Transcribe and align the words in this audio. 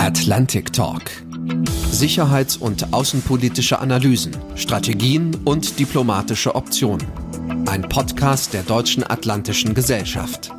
Atlantic 0.00 0.72
Talk. 0.72 1.02
Sicherheits- 1.90 2.56
und 2.56 2.94
außenpolitische 2.94 3.80
Analysen, 3.80 4.34
Strategien 4.54 5.36
und 5.44 5.78
diplomatische 5.78 6.54
Optionen. 6.54 7.06
Ein 7.66 7.82
Podcast 7.82 8.54
der 8.54 8.62
Deutschen 8.62 9.04
Atlantischen 9.04 9.74
Gesellschaft. 9.74 10.50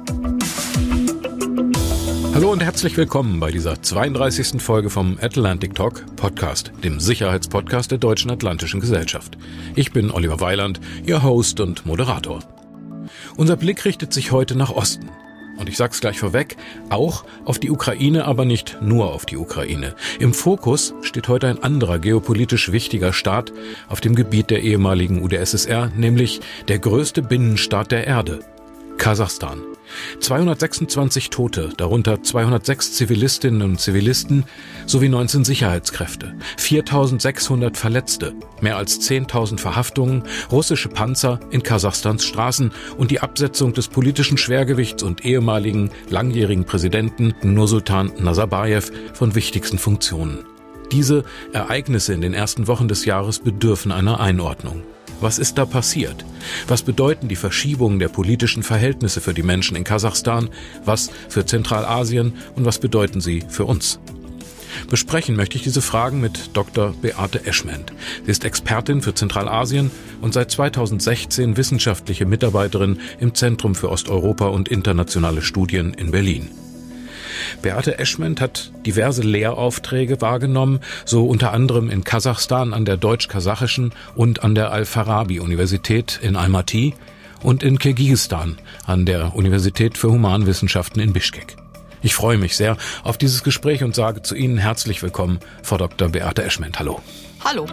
Hallo 2.36 2.52
und 2.52 2.62
herzlich 2.62 2.96
willkommen 2.98 3.40
bei 3.40 3.50
dieser 3.50 3.82
32. 3.82 4.62
Folge 4.62 4.92
vom 4.92 5.18
Atlantic 5.20 5.74
Talk 5.74 6.06
Podcast, 6.16 6.72
dem 6.84 7.00
Sicherheitspodcast 7.00 7.90
der 7.90 7.98
Deutschen 7.98 8.30
Atlantischen 8.30 8.80
Gesellschaft. 8.80 9.40
Ich 9.74 9.92
bin 9.92 10.12
Oliver 10.12 10.40
Weiland, 10.40 10.80
Ihr 11.04 11.24
Host 11.24 11.60
und 11.60 11.88
Moderator. 11.88 12.42
Unser 13.38 13.56
Blick 13.56 13.86
richtet 13.86 14.14
sich 14.14 14.32
heute 14.32 14.56
nach 14.56 14.70
Osten. 14.70 15.10
Und 15.62 15.70
ich 15.70 15.78
sag's 15.78 16.02
gleich 16.02 16.18
vorweg, 16.18 16.58
auch 16.90 17.24
auf 17.46 17.60
die 17.60 17.70
Ukraine, 17.70 18.26
aber 18.26 18.46
nicht 18.46 18.80
nur 18.82 19.14
auf 19.14 19.28
die 19.28 19.38
Ukraine. 19.38 19.94
Im 20.20 20.34
Fokus 20.34 20.96
steht 21.04 21.28
heute 21.28 21.48
ein 21.50 21.62
anderer 21.62 22.00
geopolitisch 22.00 22.72
wichtiger 22.72 23.14
Staat 23.14 23.54
auf 23.88 24.02
dem 24.02 24.16
Gebiet 24.16 24.50
der 24.50 24.64
ehemaligen 24.64 25.22
UdSSR, 25.22 25.92
nämlich 25.96 26.42
der 26.68 26.80
größte 26.80 27.22
Binnenstaat 27.22 27.92
der 27.92 28.08
Erde, 28.08 28.40
Kasachstan. 28.98 29.62
226 30.20 31.30
Tote, 31.30 31.70
darunter 31.78 32.22
206 32.22 32.94
Zivilistinnen 32.94 33.62
und 33.62 33.80
Zivilisten 33.80 34.46
sowie 34.86 35.10
19 35.10 35.46
Sicherheitskräfte, 35.46 36.36
4600 36.58 37.78
Verletzte, 37.78 38.34
mehr 38.62 38.78
als 38.78 39.00
10.000 39.02 39.60
Verhaftungen, 39.60 40.24
russische 40.52 40.90
Panzer 40.90 41.40
in 41.50 41.64
Kasachstans 41.64 42.26
Straßen 42.26 42.72
und 42.98 43.12
die 43.12 43.20
Absetzung 43.22 43.74
des 43.74 43.88
politischen 43.88 44.38
Schwergewichts 44.38 45.04
und 45.04 45.26
ehemaligen 45.26 45.92
langjährigen 46.10 46.66
Präsidenten 46.66 47.34
Nursultan 47.44 48.12
Nazarbayev 48.20 48.92
von 49.14 49.36
wichtigsten 49.36 49.78
Funktionen. 49.78 50.40
Diese 50.92 51.24
Ereignisse 51.54 52.14
in 52.14 52.22
den 52.22 52.34
ersten 52.34 52.68
Wochen 52.68 52.90
des 52.90 53.06
Jahres 53.06 53.40
bedürfen 53.40 53.92
einer 53.92 54.20
Einordnung. 54.20 54.84
Was 55.22 55.38
ist 55.38 55.58
da 55.58 55.66
passiert? 55.66 56.26
Was 56.68 56.82
bedeuten 56.82 57.28
die 57.28 57.36
Verschiebungen 57.36 58.00
der 58.00 58.10
politischen 58.10 58.64
Verhältnisse 58.64 59.22
für 59.22 59.36
die 59.36 59.44
Menschen 59.44 59.78
in 59.78 59.84
Kasachstan? 59.84 60.50
Was 60.84 61.12
für 61.30 61.46
Zentralasien? 61.46 62.34
Und 62.56 62.66
was 62.66 62.80
bedeuten 62.80 63.22
sie 63.22 63.44
für 63.48 63.66
uns? 63.66 64.00
Besprechen 64.90 65.36
möchte 65.36 65.58
ich 65.58 65.64
diese 65.64 65.82
Fragen 65.82 66.22
mit 66.22 66.52
Dr. 66.54 66.94
Beate 67.02 67.46
Eschment. 67.46 67.94
Sie 68.26 68.32
ist 68.32 68.46
Expertin 68.46 69.02
für 69.02 69.14
Zentralasien 69.14 69.92
und 70.22 70.34
seit 70.34 70.50
2016 70.50 71.56
wissenschaftliche 71.56 72.26
Mitarbeiterin 72.26 73.00
im 73.20 73.36
Zentrum 73.36 73.76
für 73.76 73.90
Osteuropa 73.90 74.48
und 74.48 74.70
internationale 74.70 75.42
Studien 75.42 75.94
in 75.94 76.12
Berlin. 76.12 76.50
Beate 77.62 78.00
Eschment 78.00 78.42
hat 78.42 78.72
diverse 78.86 79.22
Lehraufträge 79.22 80.22
wahrgenommen, 80.22 80.80
so 81.06 81.26
unter 81.26 81.54
anderem 81.54 81.90
in 81.90 82.04
Kasachstan 82.04 82.74
an 82.74 82.86
der 82.86 82.98
deutsch-kasachischen 82.98 83.94
und 84.16 84.44
an 84.44 84.56
der 84.56 84.72
Al-Farabi-Universität 84.72 86.20
in 86.22 86.36
Almaty 86.36 86.94
und 87.42 87.64
in 87.64 87.80
Kirgisistan 87.80 88.58
an 88.86 89.06
der 89.06 89.36
Universität 89.36 89.98
für 89.98 90.12
Humanwissenschaften 90.12 91.02
in 91.02 91.14
Bischkek. 91.14 91.58
Ich 92.02 92.16
freue 92.16 92.38
mich 92.38 92.56
sehr 92.56 92.78
auf 93.04 93.18
dieses 93.18 93.44
Gespräch 93.44 93.84
und 93.84 93.96
sage 93.96 94.22
zu 94.22 94.36
Ihnen 94.36 94.58
herzlich 94.58 95.04
willkommen, 95.04 95.40
Frau 95.62 95.78
Dr. 95.78 96.10
Beate 96.10 96.44
Eschment. 96.44 96.80
Hallo. 96.80 97.02
Hallo. 97.44 97.68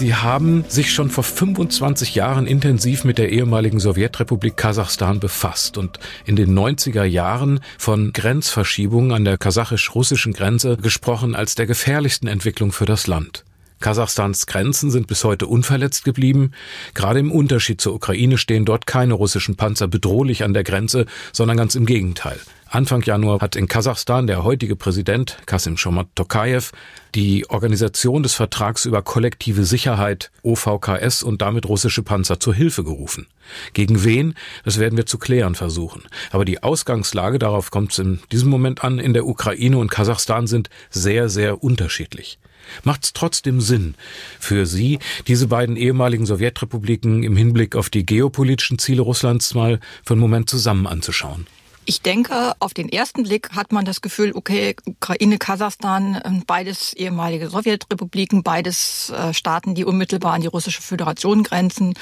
Sie 0.00 0.14
haben 0.14 0.64
sich 0.66 0.94
schon 0.94 1.10
vor 1.10 1.24
25 1.24 2.14
Jahren 2.14 2.46
intensiv 2.46 3.04
mit 3.04 3.18
der 3.18 3.32
ehemaligen 3.32 3.80
Sowjetrepublik 3.80 4.56
Kasachstan 4.56 5.20
befasst 5.20 5.76
und 5.76 6.00
in 6.24 6.36
den 6.36 6.58
90er 6.58 7.04
Jahren 7.04 7.60
von 7.76 8.14
Grenzverschiebungen 8.14 9.12
an 9.12 9.26
der 9.26 9.36
kasachisch-russischen 9.36 10.32
Grenze 10.32 10.78
gesprochen 10.78 11.34
als 11.34 11.54
der 11.54 11.66
gefährlichsten 11.66 12.28
Entwicklung 12.28 12.72
für 12.72 12.86
das 12.86 13.08
Land. 13.08 13.44
Kasachstans 13.80 14.46
Grenzen 14.46 14.90
sind 14.90 15.06
bis 15.06 15.24
heute 15.24 15.46
unverletzt 15.46 16.04
geblieben. 16.04 16.52
Gerade 16.94 17.18
im 17.18 17.32
Unterschied 17.32 17.80
zur 17.80 17.94
Ukraine 17.94 18.36
stehen 18.36 18.66
dort 18.66 18.86
keine 18.86 19.14
russischen 19.14 19.56
Panzer 19.56 19.88
bedrohlich 19.88 20.44
an 20.44 20.52
der 20.52 20.64
Grenze, 20.64 21.06
sondern 21.32 21.56
ganz 21.56 21.74
im 21.74 21.86
Gegenteil. 21.86 22.38
Anfang 22.72 23.02
Januar 23.02 23.40
hat 23.40 23.56
in 23.56 23.66
Kasachstan 23.66 24.28
der 24.28 24.44
heutige 24.44 24.76
Präsident 24.76 25.38
Kasim 25.46 25.76
Shomat 25.76 26.06
Tokayev 26.14 26.70
die 27.16 27.50
Organisation 27.50 28.22
des 28.22 28.34
Vertrags 28.34 28.84
über 28.84 29.02
kollektive 29.02 29.64
Sicherheit 29.64 30.30
OVKS 30.44 31.24
und 31.24 31.42
damit 31.42 31.66
russische 31.66 32.04
Panzer 32.04 32.38
zur 32.38 32.54
Hilfe 32.54 32.84
gerufen. 32.84 33.26
Gegen 33.72 34.04
wen? 34.04 34.34
Das 34.64 34.78
werden 34.78 34.96
wir 34.96 35.06
zu 35.06 35.18
klären 35.18 35.56
versuchen. 35.56 36.02
Aber 36.30 36.44
die 36.44 36.62
Ausgangslage, 36.62 37.40
darauf 37.40 37.72
kommt 37.72 37.90
es 37.90 37.98
in 37.98 38.20
diesem 38.30 38.50
Moment 38.50 38.84
an, 38.84 39.00
in 39.00 39.14
der 39.14 39.26
Ukraine 39.26 39.78
und 39.78 39.90
Kasachstan 39.90 40.46
sind 40.46 40.70
sehr, 40.90 41.28
sehr 41.28 41.64
unterschiedlich. 41.64 42.38
Macht 42.84 43.04
es 43.04 43.12
trotzdem 43.12 43.60
Sinn 43.60 43.94
für 44.38 44.66
Sie, 44.66 44.98
diese 45.26 45.48
beiden 45.48 45.76
ehemaligen 45.76 46.26
Sowjetrepubliken 46.26 47.22
im 47.22 47.36
Hinblick 47.36 47.76
auf 47.76 47.90
die 47.90 48.06
geopolitischen 48.06 48.78
Ziele 48.78 49.02
Russlands 49.02 49.54
mal 49.54 49.80
für 50.04 50.14
einen 50.14 50.20
Moment 50.20 50.50
zusammen 50.50 50.86
anzuschauen? 50.86 51.46
Ich 51.90 52.02
denke, 52.02 52.52
auf 52.60 52.72
den 52.72 52.88
ersten 52.88 53.24
Blick 53.24 53.50
hat 53.56 53.72
man 53.72 53.84
das 53.84 54.00
Gefühl, 54.00 54.30
okay, 54.36 54.76
Ukraine, 54.86 55.38
Kasachstan, 55.38 56.22
ähm, 56.24 56.44
beides 56.46 56.92
ehemalige 56.92 57.50
Sowjetrepubliken, 57.50 58.44
beides 58.44 59.10
äh, 59.10 59.34
Staaten, 59.34 59.74
die 59.74 59.84
unmittelbar 59.84 60.34
an 60.34 60.40
die 60.40 60.46
russische 60.46 60.82
Föderation 60.82 61.42
grenzen, 61.42 61.94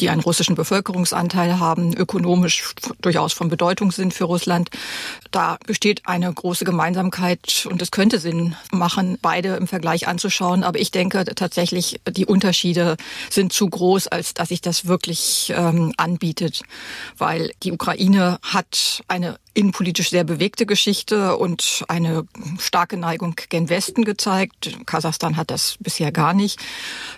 die 0.00 0.08
einen 0.08 0.22
russischen 0.22 0.54
Bevölkerungsanteil 0.54 1.60
haben, 1.60 1.94
ökonomisch 1.94 2.72
durchaus 3.02 3.34
von 3.34 3.50
Bedeutung 3.50 3.92
sind 3.92 4.14
für 4.14 4.24
Russland. 4.24 4.70
Da 5.32 5.58
besteht 5.66 6.08
eine 6.08 6.32
große 6.32 6.64
Gemeinsamkeit 6.64 7.68
und 7.70 7.82
es 7.82 7.90
könnte 7.90 8.20
Sinn 8.20 8.56
machen, 8.72 9.18
beide 9.20 9.56
im 9.56 9.66
Vergleich 9.66 10.08
anzuschauen. 10.08 10.64
Aber 10.64 10.78
ich 10.78 10.92
denke 10.92 11.26
tatsächlich, 11.26 12.00
die 12.08 12.24
Unterschiede 12.24 12.96
sind 13.28 13.52
zu 13.52 13.68
groß, 13.68 14.08
als 14.08 14.32
dass 14.32 14.48
sich 14.48 14.62
das 14.62 14.86
wirklich 14.86 15.52
ähm, 15.54 15.92
anbietet, 15.98 16.62
weil 17.18 17.50
die 17.62 17.72
Ukraine 17.72 18.38
hat 18.40 19.02
eine 19.08 19.25
know 19.26 19.36
innenpolitisch 19.56 20.10
sehr 20.10 20.24
bewegte 20.24 20.66
Geschichte 20.66 21.36
und 21.38 21.82
eine 21.88 22.26
starke 22.58 22.98
Neigung 22.98 23.34
gen 23.48 23.70
Westen 23.70 24.04
gezeigt. 24.04 24.76
Kasachstan 24.84 25.38
hat 25.38 25.50
das 25.50 25.76
bisher 25.80 26.12
gar 26.12 26.34
nicht. 26.34 26.60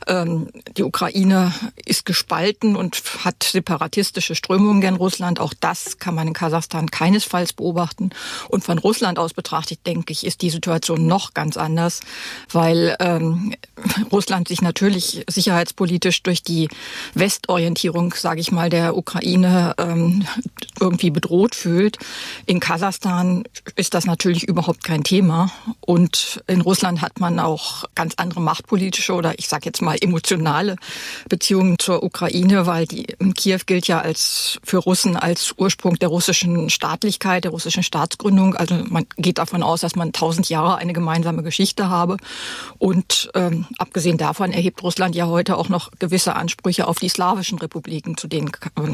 Ähm, 0.06 0.48
die 0.76 0.84
Ukraine 0.84 1.52
ist 1.84 2.06
gespalten 2.06 2.76
und 2.76 3.02
hat 3.24 3.42
separatistische 3.42 4.36
Strömungen 4.36 4.80
gen 4.80 4.94
Russland. 4.94 5.40
Auch 5.40 5.52
das 5.52 5.98
kann 5.98 6.14
man 6.14 6.28
in 6.28 6.32
Kasachstan 6.32 6.90
keinesfalls 6.90 7.52
beobachten. 7.52 8.10
Und 8.48 8.64
von 8.64 8.78
Russland 8.78 9.18
aus 9.18 9.34
betrachtet, 9.34 9.84
denke 9.84 10.12
ich, 10.12 10.24
ist 10.24 10.40
die 10.42 10.50
Situation 10.50 11.06
noch 11.06 11.34
ganz 11.34 11.56
anders, 11.56 12.00
weil 12.52 12.96
ähm, 13.00 13.54
Russland 14.12 14.46
sich 14.46 14.62
natürlich 14.62 15.24
sicherheitspolitisch 15.28 16.22
durch 16.22 16.44
die 16.44 16.68
Westorientierung, 17.14 18.14
sage 18.14 18.40
ich 18.40 18.52
mal, 18.52 18.70
der 18.70 18.96
Ukraine 18.96 19.74
ähm, 19.78 20.24
irgendwie 20.78 21.10
bedroht 21.10 21.56
fühlt. 21.56 21.98
In 22.46 22.60
Kasachstan 22.60 23.44
ist 23.76 23.94
das 23.94 24.06
natürlich 24.06 24.44
überhaupt 24.44 24.84
kein 24.84 25.04
Thema. 25.04 25.50
Und 25.80 26.42
in 26.46 26.60
Russland 26.60 27.02
hat 27.02 27.20
man 27.20 27.38
auch 27.38 27.84
ganz 27.94 28.14
andere 28.16 28.40
machtpolitische 28.40 29.12
oder 29.12 29.38
ich 29.38 29.48
sage 29.48 29.66
jetzt 29.66 29.82
mal 29.82 29.96
emotionale 30.00 30.76
Beziehungen 31.28 31.78
zur 31.78 32.02
Ukraine, 32.02 32.66
weil 32.66 32.86
die 32.86 33.06
Kiew 33.34 33.60
gilt 33.66 33.86
ja 33.88 34.00
als 34.00 34.58
für 34.64 34.78
Russen 34.78 35.16
als 35.16 35.54
Ursprung 35.56 35.98
der 35.98 36.08
russischen 36.08 36.70
Staatlichkeit, 36.70 37.44
der 37.44 37.50
russischen 37.50 37.82
Staatsgründung. 37.82 38.54
Also 38.54 38.74
man 38.88 39.06
geht 39.16 39.38
davon 39.38 39.62
aus, 39.62 39.80
dass 39.80 39.96
man 39.96 40.12
tausend 40.12 40.48
Jahre 40.48 40.76
eine 40.76 40.92
gemeinsame 40.92 41.42
Geschichte 41.42 41.88
habe. 41.88 42.16
Und 42.78 43.30
ähm, 43.34 43.66
abgesehen 43.78 44.18
davon 44.18 44.52
erhebt 44.52 44.82
Russland 44.82 45.14
ja 45.14 45.26
heute 45.26 45.56
auch 45.56 45.68
noch 45.68 45.90
gewisse 45.98 46.36
Ansprüche 46.36 46.86
auf 46.86 46.98
die 46.98 47.08
slawischen 47.08 47.58
Republiken, 47.58 48.16
zu 48.16 48.28
denen 48.28 48.50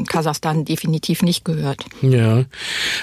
Kasachstan 0.07 0.65
definitiv 0.65 1.21
nicht 1.21 1.45
gehört. 1.45 1.85
Ja, 2.01 2.43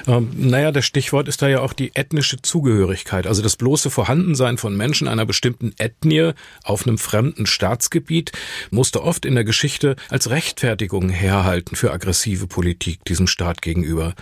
ähm 0.07 0.22
naja, 0.35 0.73
das 0.73 0.85
Stichwort 0.85 1.29
ist 1.29 1.43
da 1.43 1.49
ja 1.49 1.61
auch 1.61 1.73
die 1.73 1.93
ethnische 1.95 2.41
Zugehörigkeit, 2.41 3.27
also 3.27 3.43
das 3.43 3.57
bloße 3.57 3.91
Vorhandensein 3.91 4.59
von 4.59 4.77
Menschen 4.77 5.09
einer 5.09 5.27
bestimmten 5.27 5.75
Ethnie 5.79 6.33
auf 6.65 6.87
einem 6.87 6.99
fremden 6.99 7.47
Staatsgebiet 7.47 8.33
musste 8.71 9.03
oft 9.03 9.25
in 9.25 9.35
der 9.35 9.45
Geschichte 9.45 9.97
als 10.09 10.31
Rechtfertigung 10.31 11.09
herhalten 11.09 11.77
für 11.77 11.93
aggressive 11.93 12.47
Politik 12.47 13.05
diesem 13.05 13.27
Staat 13.27 13.63
gegenüber. 13.63 14.15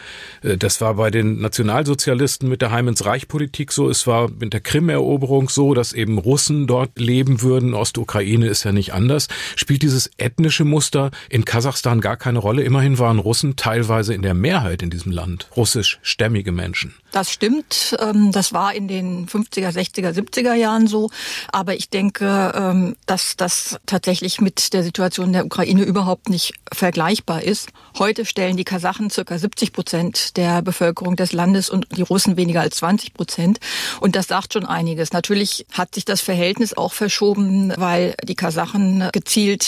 Äh, 0.42 0.56
das 0.56 0.80
war 0.80 0.94
bei 0.94 1.10
den 1.10 1.40
Nationalsozialisten 1.40 2.48
mit 2.48 2.62
der 2.62 2.70
Heim 2.70 2.88
ins 2.88 3.04
Reich 3.04 3.28
Politik 3.28 3.72
so, 3.72 3.88
es 3.88 4.06
war 4.06 4.30
mit 4.30 4.52
der 4.52 4.60
Krim-Eroberung 4.60 5.48
so, 5.48 5.74
dass 5.74 5.92
eben 5.92 6.18
Russen 6.18 6.66
dort 6.66 6.98
leben 6.98 7.42
würden, 7.42 7.74
Ostukraine 7.74 8.46
ist 8.46 8.64
ja 8.64 8.72
nicht 8.72 8.92
anders. 8.92 9.28
Spielt 9.56 9.82
dieses 9.82 10.10
ethnische 10.18 10.64
Muster 10.64 11.10
in 11.28 11.44
Kasachstan 11.44 12.00
gar 12.00 12.16
keine 12.16 12.38
Rolle? 12.38 12.62
Immerhin 12.62 12.98
waren 12.98 13.18
Russen 13.18 13.56
teilweise 13.56 14.14
in 14.14 14.22
der 14.22 14.34
Mehrheit 14.34 14.82
in 14.82 14.90
diesem 14.90 15.12
Land. 15.12 15.48
Russisch 15.56 15.89
kasachisch-stämmige 15.90 16.52
Menschen. 16.52 16.94
Das 17.12 17.30
stimmt. 17.30 17.96
Ähm, 18.00 18.30
das 18.32 18.52
war 18.52 18.74
in 18.74 18.86
den 18.86 19.26
50er, 19.26 19.70
60er, 19.70 20.12
70er 20.12 20.54
Jahren 20.54 20.86
so. 20.86 21.10
Aber 21.50 21.74
ich 21.74 21.90
denke, 21.90 22.52
ähm, 22.54 22.96
dass 23.06 23.36
das 23.36 23.78
tatsächlich 23.86 24.40
mit 24.40 24.72
der 24.72 24.82
Situation 24.82 25.32
der 25.32 25.44
Ukraine 25.44 25.82
überhaupt 25.82 26.28
nicht 26.28 26.54
vergleichbar 26.72 27.42
ist. 27.42 27.70
Heute 27.98 28.24
stellen 28.24 28.56
die 28.56 28.64
Kasachen 28.64 29.10
circa 29.10 29.36
70 29.38 29.72
Prozent 29.72 30.36
der 30.36 30.62
Bevölkerung 30.62 31.16
des 31.16 31.32
Landes 31.32 31.68
und 31.68 31.86
die 31.96 32.02
Russen 32.02 32.36
weniger 32.36 32.60
als 32.60 32.76
20 32.76 33.14
Prozent. 33.14 33.58
Und 34.00 34.14
das 34.14 34.28
sagt 34.28 34.52
schon 34.52 34.66
einiges. 34.66 35.12
Natürlich 35.12 35.66
hat 35.72 35.94
sich 35.94 36.04
das 36.04 36.20
Verhältnis 36.20 36.76
auch 36.76 36.92
verschoben, 36.92 37.72
weil 37.76 38.14
die 38.22 38.36
Kasachen 38.36 39.08
gezielt 39.12 39.66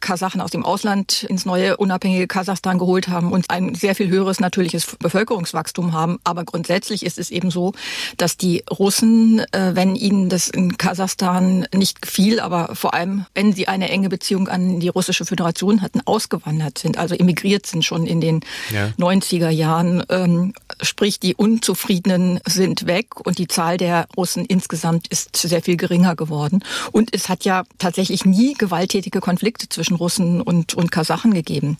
Kasachen 0.00 0.40
aus 0.40 0.50
dem 0.50 0.64
Ausland 0.64 1.24
ins 1.24 1.46
neue 1.46 1.76
unabhängige 1.76 2.26
Kasachstan 2.26 2.78
geholt 2.78 3.08
haben 3.08 3.32
und 3.32 3.46
ein 3.48 3.74
sehr 3.74 3.94
viel 3.94 4.08
höheres 4.08 4.40
natürliches 4.40 4.96
Bevölkerungswachstum 4.98 5.61
haben. 5.92 6.18
Aber 6.24 6.44
grundsätzlich 6.44 7.04
ist 7.04 7.18
es 7.18 7.30
eben 7.30 7.50
so, 7.50 7.72
dass 8.16 8.36
die 8.36 8.64
Russen, 8.70 9.40
äh, 9.52 9.72
wenn 9.74 9.96
ihnen 9.96 10.28
das 10.28 10.48
in 10.48 10.76
Kasachstan 10.76 11.66
nicht 11.74 12.02
gefiel, 12.02 12.40
aber 12.40 12.74
vor 12.74 12.94
allem, 12.94 13.26
wenn 13.34 13.52
sie 13.52 13.68
eine 13.68 13.88
enge 13.90 14.08
Beziehung 14.08 14.48
an 14.48 14.80
die 14.80 14.88
russische 14.88 15.24
Föderation 15.24 15.82
hatten, 15.82 16.00
ausgewandert 16.04 16.78
sind, 16.78 16.98
also 16.98 17.14
emigriert 17.14 17.66
sind 17.66 17.84
schon 17.84 18.06
in 18.06 18.20
den 18.20 18.40
ja. 18.70 18.88
90er 18.98 19.50
Jahren. 19.50 20.04
Ähm, 20.08 20.54
sprich, 20.80 21.20
die 21.20 21.34
Unzufriedenen 21.34 22.40
sind 22.46 22.86
weg 22.86 23.24
und 23.24 23.38
die 23.38 23.48
Zahl 23.48 23.76
der 23.76 24.06
Russen 24.16 24.44
insgesamt 24.44 25.08
ist 25.08 25.36
sehr 25.36 25.62
viel 25.62 25.76
geringer 25.76 26.16
geworden. 26.16 26.64
Und 26.92 27.14
es 27.14 27.28
hat 27.28 27.44
ja 27.44 27.64
tatsächlich 27.78 28.24
nie 28.24 28.54
gewalttätige 28.54 29.20
Konflikte 29.20 29.68
zwischen 29.68 29.94
Russen 29.94 30.40
und, 30.40 30.74
und 30.74 30.90
Kasachen 30.90 31.34
gegeben. 31.34 31.78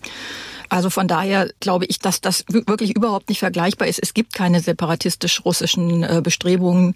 Also 0.73 0.89
von 0.89 1.07
daher 1.07 1.51
glaube 1.61 1.85
ich, 1.85 1.99
dass 1.99 2.23
das 2.23 2.47
wirklich 2.49 2.97
überhaupt 2.97 3.29
nicht 3.29 3.41
vergleichbar 3.41 3.89
ist. 3.89 3.99
Es 4.03 4.15
gibt 4.15 4.33
keine 4.33 4.61
separatistisch-russischen 4.61 6.03
äh, 6.03 6.23
Bestrebungen 6.25 6.95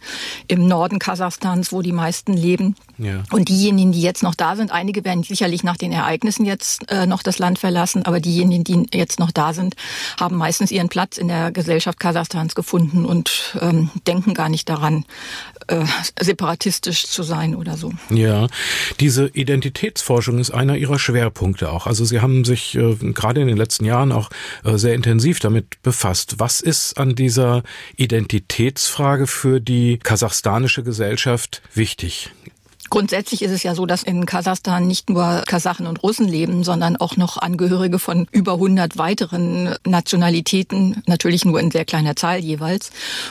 im 0.48 0.66
Norden 0.66 0.98
Kasachstans, 0.98 1.72
wo 1.72 1.82
die 1.82 1.92
meisten 1.92 2.32
leben. 2.32 2.74
Ja. 2.96 3.22
Und 3.30 3.50
diejenigen, 3.50 3.92
die 3.92 4.00
jetzt 4.00 4.22
noch 4.22 4.34
da 4.34 4.56
sind, 4.56 4.72
einige 4.72 5.04
werden 5.04 5.24
sicherlich 5.24 5.62
nach 5.62 5.76
den 5.76 5.92
Ereignissen 5.92 6.46
jetzt 6.46 6.90
äh, 6.90 7.04
noch 7.04 7.22
das 7.22 7.38
Land 7.38 7.58
verlassen, 7.58 8.06
aber 8.06 8.18
diejenigen, 8.18 8.64
die 8.64 8.96
jetzt 8.96 9.18
noch 9.18 9.30
da 9.30 9.52
sind, 9.52 9.74
haben 10.18 10.36
meistens 10.36 10.70
ihren 10.70 10.88
Platz 10.88 11.18
in 11.18 11.28
der 11.28 11.52
Gesellschaft 11.52 12.00
Kasachstans 12.00 12.54
gefunden 12.54 13.04
und 13.04 13.58
ähm, 13.60 13.90
denken 14.06 14.32
gar 14.32 14.48
nicht 14.48 14.70
daran, 14.70 15.04
äh, 15.66 15.84
separatistisch 16.18 17.06
zu 17.06 17.22
sein 17.22 17.54
oder 17.54 17.76
so. 17.76 17.92
Ja, 18.08 18.46
diese 19.00 19.26
Identitätsforschung 19.26 20.38
ist 20.38 20.50
einer 20.50 20.76
Ihrer 20.76 20.98
Schwerpunkte 20.98 21.70
auch. 21.70 21.86
Also 21.86 22.06
Sie 22.06 22.20
haben 22.20 22.46
sich 22.46 22.74
äh, 22.76 22.94
gerade 23.12 23.42
in 23.42 23.48
den 23.48 23.56
letzten 23.56 23.65
Jahren 23.84 24.12
auch 24.12 24.30
äh, 24.64 24.76
sehr 24.76 24.94
intensiv 24.94 25.40
damit 25.40 25.82
befasst. 25.82 26.36
Was 26.38 26.60
ist 26.60 26.98
an 26.98 27.14
dieser 27.14 27.62
Identitätsfrage 27.96 29.26
für 29.26 29.60
die 29.60 29.98
kasachstanische 29.98 30.82
Gesellschaft 30.82 31.62
wichtig? 31.74 32.30
Grundsätzlich 32.90 33.42
ist 33.42 33.50
es 33.50 33.62
ja 33.62 33.74
so, 33.74 33.86
dass 33.86 34.02
in 34.02 34.26
Kasachstan 34.26 34.86
nicht 34.86 35.10
nur 35.10 35.42
Kasachen 35.46 35.86
und 35.86 36.02
Russen 36.02 36.28
leben, 36.28 36.64
sondern 36.64 36.96
auch 36.96 37.16
noch 37.16 37.36
Angehörige 37.36 37.98
von 37.98 38.26
über 38.30 38.54
100 38.54 38.98
weiteren 38.98 39.74
Nationalitäten, 39.84 41.02
natürlich 41.06 41.44
nur 41.44 41.60
in 41.60 41.70
sehr 41.70 41.84
kleiner 41.84 42.16
Zahl 42.16 42.38
jeweils. 42.38 42.90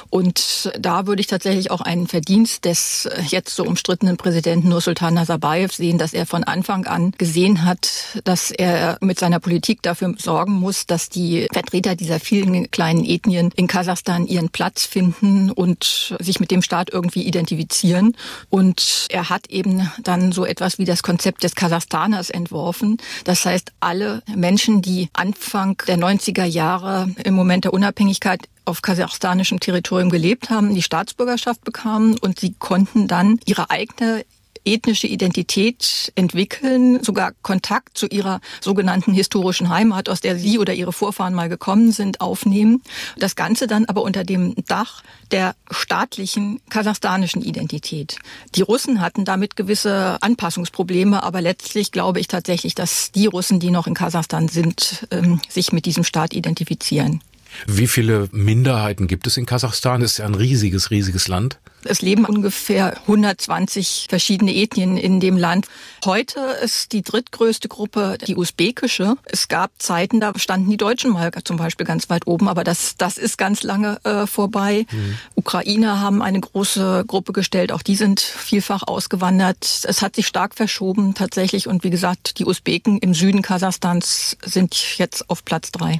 Und 0.09 0.71
da 0.79 1.07
würde 1.07 1.21
ich 1.21 1.27
tatsächlich 1.27 1.71
auch 1.71 1.81
einen 1.81 2.07
Verdienst 2.07 2.65
des 2.65 3.09
jetzt 3.27 3.55
so 3.55 3.63
umstrittenen 3.63 4.17
Präsidenten 4.17 4.69
Nursultan 4.69 5.13
Nazarbayev 5.13 5.73
sehen, 5.73 5.97
dass 5.97 6.13
er 6.13 6.25
von 6.25 6.43
Anfang 6.43 6.85
an 6.85 7.11
gesehen 7.17 7.65
hat, 7.65 7.89
dass 8.23 8.51
er 8.51 8.97
mit 9.01 9.19
seiner 9.19 9.39
Politik 9.39 9.81
dafür 9.81 10.13
sorgen 10.17 10.53
muss, 10.53 10.85
dass 10.85 11.09
die 11.09 11.47
Vertreter 11.51 11.95
dieser 11.95 12.19
vielen 12.19 12.69
kleinen 12.71 13.05
Ethnien 13.05 13.51
in 13.55 13.67
Kasachstan 13.67 14.27
ihren 14.27 14.49
Platz 14.49 14.85
finden 14.85 15.51
und 15.51 16.15
sich 16.19 16.39
mit 16.39 16.51
dem 16.51 16.61
Staat 16.61 16.89
irgendwie 16.91 17.23
identifizieren. 17.23 18.15
Und 18.49 19.07
er 19.09 19.29
hat 19.29 19.44
eben 19.49 19.89
dann 20.01 20.31
so 20.31 20.45
etwas 20.45 20.77
wie 20.77 20.85
das 20.85 21.03
Konzept 21.03 21.43
des 21.43 21.55
Kasachstaners 21.55 22.29
entworfen. 22.29 22.97
Das 23.23 23.45
heißt, 23.45 23.71
alle 23.79 24.21
Menschen, 24.35 24.81
die 24.81 25.09
Anfang 25.13 25.81
der 25.87 25.97
90er 25.97 26.45
Jahre 26.45 27.09
im 27.23 27.33
Moment 27.33 27.65
der 27.65 27.73
Unabhängigkeit 27.73 28.47
auf 28.65 28.81
kasachstanischem 28.81 29.59
Territorium 29.59 30.09
gelebt 30.09 30.49
haben, 30.49 30.73
die 30.73 30.81
Staatsbürgerschaft 30.81 31.63
bekamen 31.63 32.17
und 32.17 32.39
sie 32.39 32.53
konnten 32.57 33.07
dann 33.07 33.39
ihre 33.45 33.69
eigene 33.69 34.25
ethnische 34.65 35.07
Identität 35.07 36.11
entwickeln, 36.15 37.03
sogar 37.03 37.31
Kontakt 37.41 37.97
zu 37.97 38.07
ihrer 38.07 38.41
sogenannten 38.61 39.13
historischen 39.13 39.69
Heimat, 39.69 40.09
aus 40.09 40.21
der 40.21 40.37
sie 40.37 40.59
oder 40.59 40.73
ihre 40.73 40.91
Vorfahren 40.91 41.33
mal 41.33 41.49
gekommen 41.49 41.91
sind, 41.91 42.21
aufnehmen. 42.21 42.81
Das 43.17 43.35
Ganze 43.35 43.67
dann 43.67 43.85
aber 43.85 44.01
unter 44.01 44.23
dem 44.23 44.55
Dach 44.67 45.03
der 45.31 45.55
staatlichen 45.71 46.61
kasachstanischen 46.69 47.41
Identität. 47.41 48.17
Die 48.55 48.61
Russen 48.61 49.01
hatten 49.01 49.25
damit 49.25 49.55
gewisse 49.55 50.17
Anpassungsprobleme, 50.21 51.23
aber 51.23 51.41
letztlich 51.41 51.91
glaube 51.91 52.19
ich 52.19 52.27
tatsächlich, 52.27 52.75
dass 52.75 53.11
die 53.11 53.27
Russen, 53.27 53.59
die 53.59 53.71
noch 53.71 53.87
in 53.87 53.93
Kasachstan 53.93 54.47
sind, 54.47 55.07
ähm, 55.11 55.39
sich 55.49 55.71
mit 55.71 55.85
diesem 55.85 56.03
Staat 56.03 56.33
identifizieren. 56.33 57.21
Wie 57.67 57.87
viele 57.87 58.27
Minderheiten 58.31 59.07
gibt 59.07 59.27
es 59.27 59.37
in 59.37 59.45
Kasachstan? 59.45 60.01
Das 60.01 60.13
ist 60.13 60.17
ja 60.17 60.25
ein 60.25 60.35
riesiges, 60.35 60.91
riesiges 60.91 61.27
Land. 61.27 61.59
Es 61.85 62.01
leben 62.01 62.25
ungefähr 62.25 62.97
120 63.01 64.07
verschiedene 64.09 64.53
Ethnien 64.55 64.97
in 64.97 65.19
dem 65.19 65.37
Land. 65.37 65.67
Heute 66.03 66.39
ist 66.63 66.91
die 66.91 67.01
drittgrößte 67.01 67.67
Gruppe 67.67 68.17
die 68.25 68.35
usbekische. 68.35 69.15
Es 69.25 69.47
gab 69.47 69.71
Zeiten, 69.77 70.19
da 70.19 70.33
standen 70.37 70.69
die 70.69 70.77
Deutschen 70.77 71.11
mal 71.11 71.31
zum 71.43 71.57
Beispiel 71.57 71.85
ganz 71.85 72.09
weit 72.09 72.27
oben, 72.27 72.47
aber 72.47 72.63
das, 72.63 72.95
das 72.97 73.17
ist 73.17 73.37
ganz 73.37 73.63
lange 73.63 73.99
äh, 74.03 74.27
vorbei. 74.27 74.85
Mhm. 74.91 75.17
Ukrainer 75.35 75.99
haben 75.99 76.21
eine 76.21 76.39
große 76.39 77.03
Gruppe 77.07 77.33
gestellt, 77.33 77.71
auch 77.71 77.81
die 77.81 77.95
sind 77.95 78.19
vielfach 78.19 78.83
ausgewandert. 78.87 79.83
Es 79.83 80.01
hat 80.01 80.15
sich 80.15 80.27
stark 80.27 80.55
verschoben 80.55 81.13
tatsächlich 81.13 81.67
und 81.67 81.83
wie 81.83 81.89
gesagt, 81.89 82.39
die 82.39 82.45
Usbeken 82.45 82.99
im 82.99 83.13
Süden 83.13 83.41
Kasachstans 83.41 84.37
sind 84.43 84.97
jetzt 84.97 85.29
auf 85.29 85.45
Platz 85.45 85.71
drei. 85.71 85.99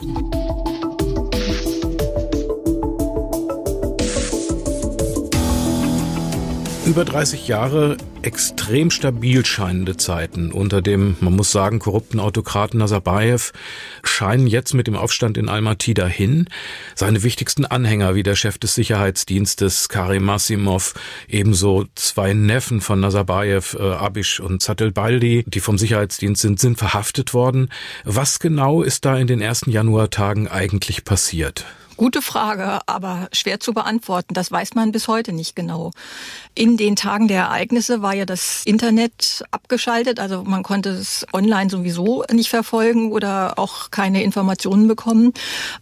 Über 6.86 7.04
30 7.04 7.48
Jahre 7.48 7.98
extrem 8.22 8.92
stabil 8.92 9.44
scheinende 9.44 9.98
Zeiten 9.98 10.52
unter 10.52 10.84
dem, 10.84 11.18
man 11.20 11.36
muss 11.36 11.52
sagen, 11.52 11.80
korrupten 11.80 12.20
Autokraten 12.20 12.78
Nazarbayev 12.78 13.54
scheinen 14.04 14.46
jetzt 14.46 14.76
mit 14.76 14.86
dem 14.86 14.96
Aufstand 14.96 15.36
in 15.40 15.50
Almaty 15.50 15.96
dahin. 15.96 16.48
Seine 16.94 17.24
wichtigsten 17.24 17.66
Anhänger 17.66 18.14
wie 18.14 18.22
der 18.22 18.36
Chef 18.36 18.60
des 18.60 18.76
Sicherheitsdienstes 18.76 19.90
Karim 19.90 20.26
Massimov, 20.26 20.94
ebenso 21.28 21.86
zwei 21.96 22.36
Neffen 22.36 22.82
von 22.82 23.00
Nazarbayev, 23.00 23.76
äh, 23.80 23.82
Abish 23.82 24.40
und 24.40 24.62
Zatelbaldi, 24.62 25.44
die 25.48 25.62
vom 25.62 25.80
Sicherheitsdienst 25.80 26.44
sind, 26.44 26.60
sind 26.60 26.78
verhaftet 26.78 27.34
worden. 27.34 27.70
Was 28.04 28.40
genau 28.40 28.84
ist 28.84 29.06
da 29.06 29.18
in 29.18 29.26
den 29.26 29.42
ersten 29.42 29.72
Januartagen 29.72 30.48
eigentlich 30.48 31.04
passiert? 31.04 31.66
Gute 31.98 32.22
Frage, 32.22 32.82
aber 32.88 33.30
schwer 33.32 33.60
zu 33.60 33.74
beantworten. 33.74 34.34
Das 34.34 34.52
weiß 34.52 34.76
man 34.76 34.92
bis 34.92 35.08
heute 35.08 35.32
nicht 35.32 35.56
genau. 35.56 35.92
In 36.54 36.76
den 36.76 36.96
Tagen 36.96 37.28
der 37.28 37.44
Ereignisse 37.44 38.02
war 38.02 38.14
ja 38.14 38.26
das 38.26 38.64
Internet 38.66 39.44
abgeschaltet, 39.52 40.20
also 40.20 40.44
man 40.44 40.64
konnte 40.64 40.90
es 40.90 41.26
online 41.32 41.70
sowieso 41.70 42.24
nicht 42.32 42.50
verfolgen 42.50 43.12
oder 43.12 43.58
auch 43.58 43.92
keine 43.92 44.24
Informationen 44.24 44.88
bekommen. 44.88 45.34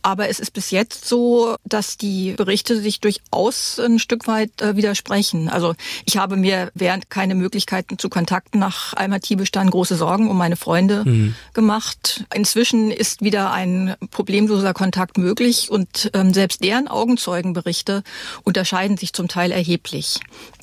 Aber 0.02 0.30
es 0.30 0.40
ist 0.40 0.52
bis 0.52 0.72
jetzt 0.72 1.08
so, 1.08 1.56
dass 1.66 1.98
die 1.98 2.34
Berichte 2.34 2.80
sich 2.80 3.00
durchaus 3.00 3.80
ein 3.80 3.98
Stück 3.98 4.28
weit 4.28 4.62
äh, 4.62 4.76
widersprechen. 4.76 5.50
Also 5.50 5.74
ich 6.06 6.18
habe 6.18 6.38
mir 6.38 6.72
während 6.76 7.10
keine 7.10 7.34
Möglichkeiten 7.34 7.98
zu 7.98 8.10
Kontakten 8.10 8.60
nach 8.60 8.94
Almaty 8.94 9.36
bestanden 9.36 9.72
große 9.72 9.96
Sorgen 9.96 10.30
um 10.30 10.38
meine 10.38 10.58
Freunde 10.58 11.04
mhm. 11.06 11.36
gemacht. 11.54 12.26
Inzwischen 12.34 12.92
ist 12.92 13.22
wieder 13.22 13.52
ein 13.52 13.96
problemloser 14.12 14.74
Kontakt 14.74 15.18
möglich 15.18 15.72
und 15.72 16.03
ähm, 16.14 16.34
selbst 16.34 16.64
deren 16.64 16.88
Augenzeugenberichte 16.88 18.04
unterscheiden 18.44 18.98
sich 18.98 19.14
zum 19.14 19.28
Teil 19.28 19.52
erheblich. 19.52 20.20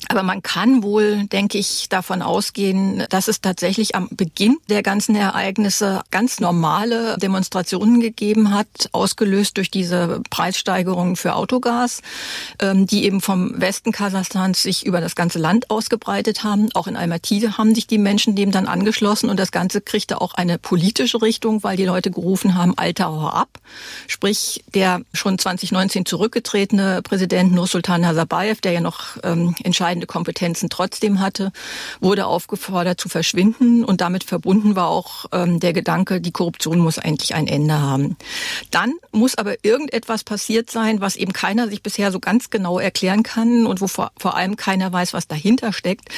Aber 0.07 0.23
man 0.23 0.41
kann 0.41 0.83
wohl, 0.83 1.25
denke 1.27 1.57
ich, 1.57 1.87
davon 1.89 2.21
ausgehen, 2.21 3.05
dass 3.09 3.27
es 3.27 3.41
tatsächlich 3.41 3.95
am 3.95 4.09
Beginn 4.11 4.57
der 4.69 4.83
ganzen 4.83 5.15
Ereignisse 5.15 6.01
ganz 6.11 6.39
normale 6.39 7.17
Demonstrationen 7.17 8.01
gegeben 8.01 8.53
hat, 8.53 8.89
ausgelöst 8.91 9.57
durch 9.57 9.71
diese 9.71 10.21
Preissteigerungen 10.29 11.15
für 11.15 11.35
Autogas, 11.35 12.01
ähm, 12.59 12.87
die 12.87 13.05
eben 13.05 13.21
vom 13.21 13.59
Westen 13.59 13.91
Kasachstans 13.91 14.61
sich 14.61 14.85
über 14.85 15.01
das 15.01 15.15
ganze 15.15 15.39
Land 15.39 15.69
ausgebreitet 15.69 16.43
haben. 16.43 16.69
Auch 16.73 16.87
in 16.87 16.95
Almaty 16.95 17.41
haben 17.41 17.75
sich 17.75 17.87
die 17.87 17.97
Menschen 17.97 18.35
dem 18.35 18.51
dann 18.51 18.67
angeschlossen 18.67 19.29
und 19.29 19.39
das 19.39 19.51
Ganze 19.51 19.81
kriegte 19.81 20.19
auch 20.21 20.33
eine 20.33 20.57
politische 20.57 21.21
Richtung, 21.21 21.63
weil 21.63 21.77
die 21.77 21.85
Leute 21.85 22.11
gerufen 22.11 22.55
haben, 22.55 22.77
Alter, 22.77 23.05
hau 23.05 23.27
ab. 23.27 23.49
Sprich, 24.07 24.63
der 24.73 25.01
schon 25.13 25.30
schon 25.31 25.39
2019 25.39 26.05
zurückgetretene 26.05 27.01
Präsident 27.01 27.53
Nursultan 27.53 28.01
Nazarbayev, 28.01 28.59
der 28.61 28.73
ja 28.73 28.81
noch 28.81 29.17
ähm, 29.23 29.55
entscheidende 29.63 30.07
Kompetenzen 30.07 30.69
trotzdem 30.69 31.19
hatte, 31.21 31.51
wurde 32.01 32.25
aufgefordert 32.25 32.99
zu 32.99 33.07
verschwinden 33.07 33.85
und 33.85 34.01
damit 34.01 34.23
verbunden 34.23 34.75
war 34.75 34.89
auch 34.89 35.25
ähm, 35.31 35.59
der 35.59 35.71
Gedanke, 35.73 36.19
die 36.19 36.31
Korruption 36.31 36.79
muss 36.79 36.99
eigentlich 36.99 37.33
ein 37.33 37.47
Ende 37.47 37.79
haben. 37.79 38.17
Dann 38.71 38.93
muss 39.11 39.35
aber 39.35 39.63
irgendetwas 39.63 40.23
passiert 40.23 40.69
sein, 40.69 40.99
was 40.99 41.15
eben 41.15 41.31
keiner 41.31 41.69
sich 41.69 41.81
bisher 41.81 42.11
so 42.11 42.19
ganz 42.19 42.49
genau 42.49 42.79
erklären 42.79 43.23
kann 43.23 43.65
und 43.65 43.79
wo 43.79 43.87
vor, 43.87 44.11
vor 44.17 44.35
allem 44.35 44.57
keiner 44.57 44.91
weiß, 44.91 45.13
was 45.13 45.27
dahinter 45.27 45.71
steckt. 45.71 46.09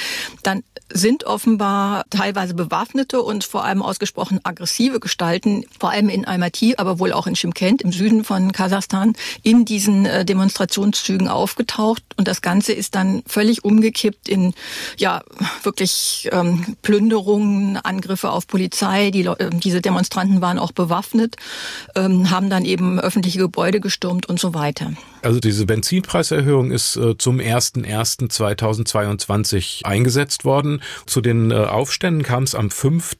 Dann 0.41 0.63
sind 0.91 1.25
offenbar 1.25 2.05
teilweise 2.09 2.53
bewaffnete 2.53 3.21
und 3.21 3.43
vor 3.43 3.63
allem 3.63 3.81
ausgesprochen 3.81 4.39
aggressive 4.43 4.99
Gestalten, 4.99 5.65
vor 5.79 5.89
allem 5.89 6.09
in 6.09 6.25
Almaty, 6.25 6.75
aber 6.77 6.99
wohl 6.99 7.13
auch 7.13 7.27
in 7.27 7.35
Shimkent 7.35 7.81
im 7.81 7.91
Süden 7.91 8.23
von 8.23 8.51
Kasachstan, 8.51 9.02
in 9.41 9.65
diesen 9.65 10.05
äh, 10.05 10.25
Demonstrationszügen 10.25 11.27
aufgetaucht. 11.27 12.03
Und 12.17 12.27
das 12.27 12.41
Ganze 12.41 12.73
ist 12.73 12.95
dann 12.95 13.23
völlig 13.27 13.63
umgekippt 13.63 14.27
in 14.29 14.53
ja 14.97 15.21
wirklich 15.63 16.29
ähm, 16.31 16.75
Plünderungen, 16.81 17.77
Angriffe 17.77 18.31
auf 18.31 18.47
Polizei. 18.47 19.11
Die, 19.11 19.25
äh, 19.25 19.49
diese 19.51 19.81
Demonstranten 19.81 20.41
waren 20.41 20.59
auch 20.59 20.71
bewaffnet, 20.71 21.35
ähm, 21.95 22.29
haben 22.29 22.49
dann 22.49 22.65
eben 22.65 22.99
öffentliche 22.99 23.39
Gebäude 23.39 23.79
gestürmt 23.79 24.27
und 24.27 24.39
so 24.39 24.53
weiter. 24.53 24.93
Also 25.23 25.39
diese 25.39 25.65
Benzinpreiserhöhung 25.65 26.71
ist 26.71 26.97
äh, 26.97 27.17
zum 27.17 27.39
01.01.2022 27.39 29.85
eingesetzt 29.85 30.43
worden. 30.43 30.81
Zu 31.05 31.21
den 31.21 31.51
äh, 31.51 31.55
Aufständen 31.55 32.23
kam 32.23 32.43
es 32.43 32.55
am 32.55 32.69
5., 32.69 33.15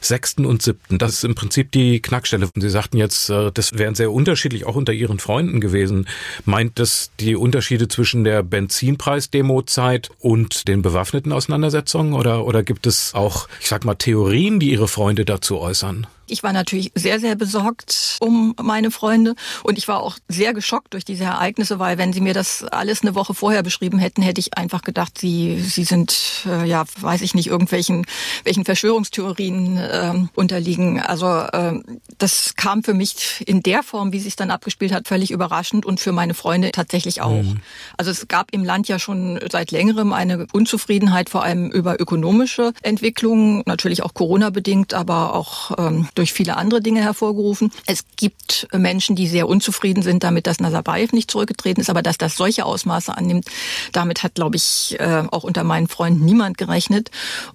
6. 0.00 0.34
und 0.40 0.60
7. 0.62 0.98
Das 0.98 1.12
ist 1.12 1.24
im 1.24 1.34
Prinzip 1.34 1.72
die 1.72 2.02
Knackstelle. 2.02 2.50
Sie 2.54 2.68
sagten 2.68 2.98
jetzt, 2.98 3.30
äh, 3.30 3.50
das 3.52 3.78
wären 3.78 3.94
sehr 3.94 4.12
unterschiedlich 4.12 4.66
auch 4.66 4.76
unter 4.76 4.92
Ihren 4.92 5.18
Freunden 5.18 5.62
gewesen. 5.62 6.06
Meint 6.44 6.78
das 6.78 7.10
die 7.20 7.36
Unterschiede 7.36 7.88
zwischen 7.88 8.24
der 8.24 8.42
Benzinpreis-Demo-Zeit 8.42 10.10
und 10.20 10.68
den 10.68 10.82
bewaffneten 10.82 11.32
Auseinandersetzungen 11.32 12.12
oder, 12.12 12.44
oder 12.44 12.62
gibt 12.62 12.86
es 12.86 13.14
auch, 13.14 13.48
ich 13.60 13.68
sag 13.68 13.86
mal, 13.86 13.94
Theorien, 13.94 14.60
die 14.60 14.70
Ihre 14.70 14.88
Freunde 14.88 15.24
dazu 15.24 15.58
äußern? 15.58 16.06
Ich 16.28 16.42
war 16.42 16.52
natürlich 16.52 16.92
sehr, 16.94 17.20
sehr 17.20 17.36
besorgt 17.36 18.18
um 18.20 18.54
meine 18.62 18.90
Freunde 18.90 19.34
und 19.62 19.78
ich 19.78 19.88
war 19.88 20.02
auch 20.02 20.18
sehr 20.28 20.54
geschockt 20.54 20.94
durch 20.94 21.04
diese 21.04 21.24
Ereignisse, 21.24 21.78
weil 21.78 21.98
wenn 21.98 22.12
sie 22.12 22.20
mir 22.20 22.34
das 22.34 22.64
alles 22.64 23.02
eine 23.02 23.14
Woche 23.14 23.34
vorher 23.34 23.62
beschrieben 23.62 23.98
hätten, 23.98 24.22
hätte 24.22 24.40
ich 24.40 24.56
einfach 24.56 24.82
gedacht, 24.82 25.18
sie, 25.18 25.60
sie 25.60 25.84
sind, 25.84 26.44
äh, 26.46 26.66
ja, 26.66 26.84
weiß 27.00 27.22
ich 27.22 27.34
nicht, 27.34 27.48
irgendwelchen 27.48 28.06
welchen 28.44 28.64
Verschwörungstheorien 28.64 29.76
äh, 29.76 30.14
unterliegen. 30.34 31.00
Also 31.00 31.26
äh, 31.26 31.80
das 32.18 32.54
kam 32.56 32.82
für 32.82 32.94
mich 32.94 33.44
in 33.46 33.62
der 33.62 33.82
Form, 33.82 34.12
wie 34.12 34.20
sich 34.20 34.36
dann 34.36 34.50
abgespielt 34.50 34.92
hat, 34.92 35.08
völlig 35.08 35.30
überraschend 35.30 35.84
und 35.84 36.00
für 36.00 36.12
meine 36.12 36.34
Freunde 36.34 36.70
tatsächlich 36.72 37.20
auch. 37.22 37.42
Mhm. 37.42 37.60
Also 37.96 38.10
es 38.10 38.28
gab 38.28 38.52
im 38.52 38.64
Land 38.64 38.88
ja 38.88 38.98
schon 38.98 39.38
seit 39.50 39.70
längerem 39.70 40.12
eine 40.12 40.46
Unzufriedenheit, 40.52 41.30
vor 41.30 41.42
allem 41.42 41.70
über 41.70 42.00
ökonomische 42.00 42.72
Entwicklungen, 42.82 43.62
natürlich 43.66 44.02
auch 44.02 44.14
Corona-bedingt, 44.14 44.94
aber 44.94 45.34
auch 45.34 45.72
ähm, 45.78 46.08
durch 46.16 46.32
viele 46.32 46.56
andere 46.56 46.80
Dinge 46.80 47.02
hervorgerufen. 47.02 47.70
Es 47.86 48.04
gibt 48.16 48.66
Menschen, 48.72 49.14
die 49.16 49.28
sehr 49.28 49.48
unzufrieden 49.48 50.02
sind 50.02 50.24
damit, 50.24 50.46
dass 50.46 50.60
Nazarbayev 50.60 51.12
nicht 51.12 51.30
zurückgetreten 51.30 51.80
ist, 51.80 51.90
aber 51.90 52.02
dass 52.02 52.18
das 52.18 52.36
solche 52.36 52.64
Ausmaße 52.64 53.16
annimmt, 53.16 53.46
damit 53.92 54.22
hat, 54.22 54.34
glaube 54.34 54.56
ich, 54.56 54.96
äh, 54.98 55.24
auch 55.30 55.44
unter 55.44 55.62
meinen 55.62 55.88
Freunden 55.88 56.24
niemand 56.24 56.58
gerechnet. 56.58 57.10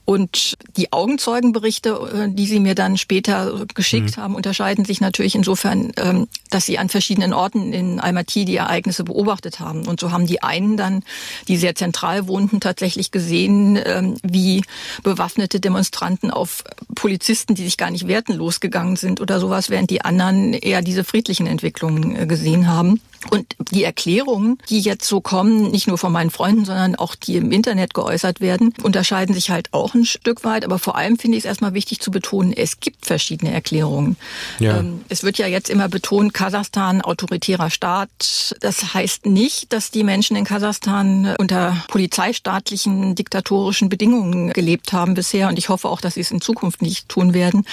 Und 0.06 0.58
die 0.78 0.94
Augenzeugenberichte, 0.94 1.90
äh, 2.30 2.34
die 2.34 2.46
sie 2.46 2.60
mir 2.60 2.76
dann 2.76 2.98
später 2.98 3.66
geschickt 3.74 4.18
mhm. 4.18 4.22
haben, 4.22 4.36
unterscheiden 4.36 4.86
sich 4.86 5.02
natürlich 5.02 5.36
insofern, 5.36 5.92
ähm, 5.98 6.28
dass 6.50 6.66
sie 6.66 6.78
an 6.78 6.90
verschiedenen 6.90 7.34
Orten 7.34 7.74
in 7.74 8.00
Almaty 8.00 8.46
die 8.46 8.56
Ereignisse 8.56 9.04
beobachtet 9.04 9.60
haben. 9.60 9.88
Und 9.88 10.00
so 10.00 10.12
haben 10.12 10.28
die 10.28 10.44
einen 10.44 10.78
dann, 10.78 11.04
die 11.48 11.58
sehr 11.58 11.76
zentral 11.76 12.28
wohnten, 12.28 12.60
tatsächlich 12.60 13.12
gesehen, 13.12 13.80
ähm, 13.84 14.18
wie 14.24 14.64
bewaffnete 15.04 15.60
Demonstranten 15.60 16.30
auf 16.30 16.64
Polizisten, 16.96 17.56
die 17.56 17.64
sich 17.64 17.78
gar 17.78 17.90
nicht 17.90 18.08
wehrten, 18.08 18.38
losgegangen 18.52 18.98
sind 18.98 19.22
oder 19.22 19.40
sowas, 19.40 19.70
während 19.70 19.90
die 19.90 20.02
anderen 20.02 20.54
eher 20.54 20.82
diese 20.82 21.06
friedlichen 21.06 21.48
Entwicklungen 21.48 22.18
äh, 22.18 22.26
gesehen 22.28 22.68
haben. 22.68 23.00
Und 23.30 23.56
die 23.72 23.84
Erklärungen, 23.84 24.58
die 24.70 24.80
jetzt 24.80 25.08
so 25.08 25.22
kommen, 25.22 25.70
nicht 25.70 25.88
nur 25.88 26.00
von 26.00 26.12
meinen 26.12 26.32
Freunden, 26.32 26.66
sondern 26.66 26.96
auch 26.96 27.14
die 27.14 27.36
im 27.36 27.52
Internet 27.52 27.94
geäußert 27.94 28.42
werden, 28.42 28.74
unterscheiden 28.82 29.36
sich 29.36 29.52
halt 29.52 29.72
auch 29.74 29.94
ein 29.94 30.06
Stück 30.06 30.44
weit. 30.44 30.66
Aber 30.66 30.80
vor 30.80 30.96
allem 30.96 31.20
finde 31.20 31.38
ich 31.38 31.44
es 31.44 31.48
erstmal 31.48 31.76
wichtig 31.76 32.00
zu 32.00 32.10
betonen, 32.10 32.52
es 32.52 32.80
gibt 32.80 33.06
verschiedene 33.06 33.54
Erklärungen. 33.54 34.18
Ja. 34.60 34.80
Ähm, 34.80 35.02
es 35.10 35.22
wird 35.22 35.38
ja 35.38 35.46
jetzt 35.46 35.70
immer 35.70 35.88
betont, 35.88 36.34
Kasachstan, 36.34 37.02
autoritärer 37.02 37.70
Staat. 37.70 38.56
Das 38.60 38.96
heißt 38.96 39.28
nicht, 39.28 39.72
dass 39.72 39.92
die 39.92 40.04
Menschen 40.04 40.36
in 40.36 40.44
Kasachstan 40.44 41.36
unter 41.38 41.78
polizeistaatlichen, 41.90 43.14
diktatorischen 43.14 43.90
Bedingungen 43.90 44.52
gelebt 44.52 44.94
haben 44.94 45.14
bisher. 45.14 45.48
Und 45.48 45.60
ich 45.60 45.70
hoffe 45.70 45.90
auch, 45.90 46.02
dass 46.02 46.16
sie 46.16 46.22
es 46.22 46.32
in 46.32 46.42
Zukunft 46.42 46.82
nicht 46.82 47.08
tun 47.08 47.36
werden. 47.36 47.66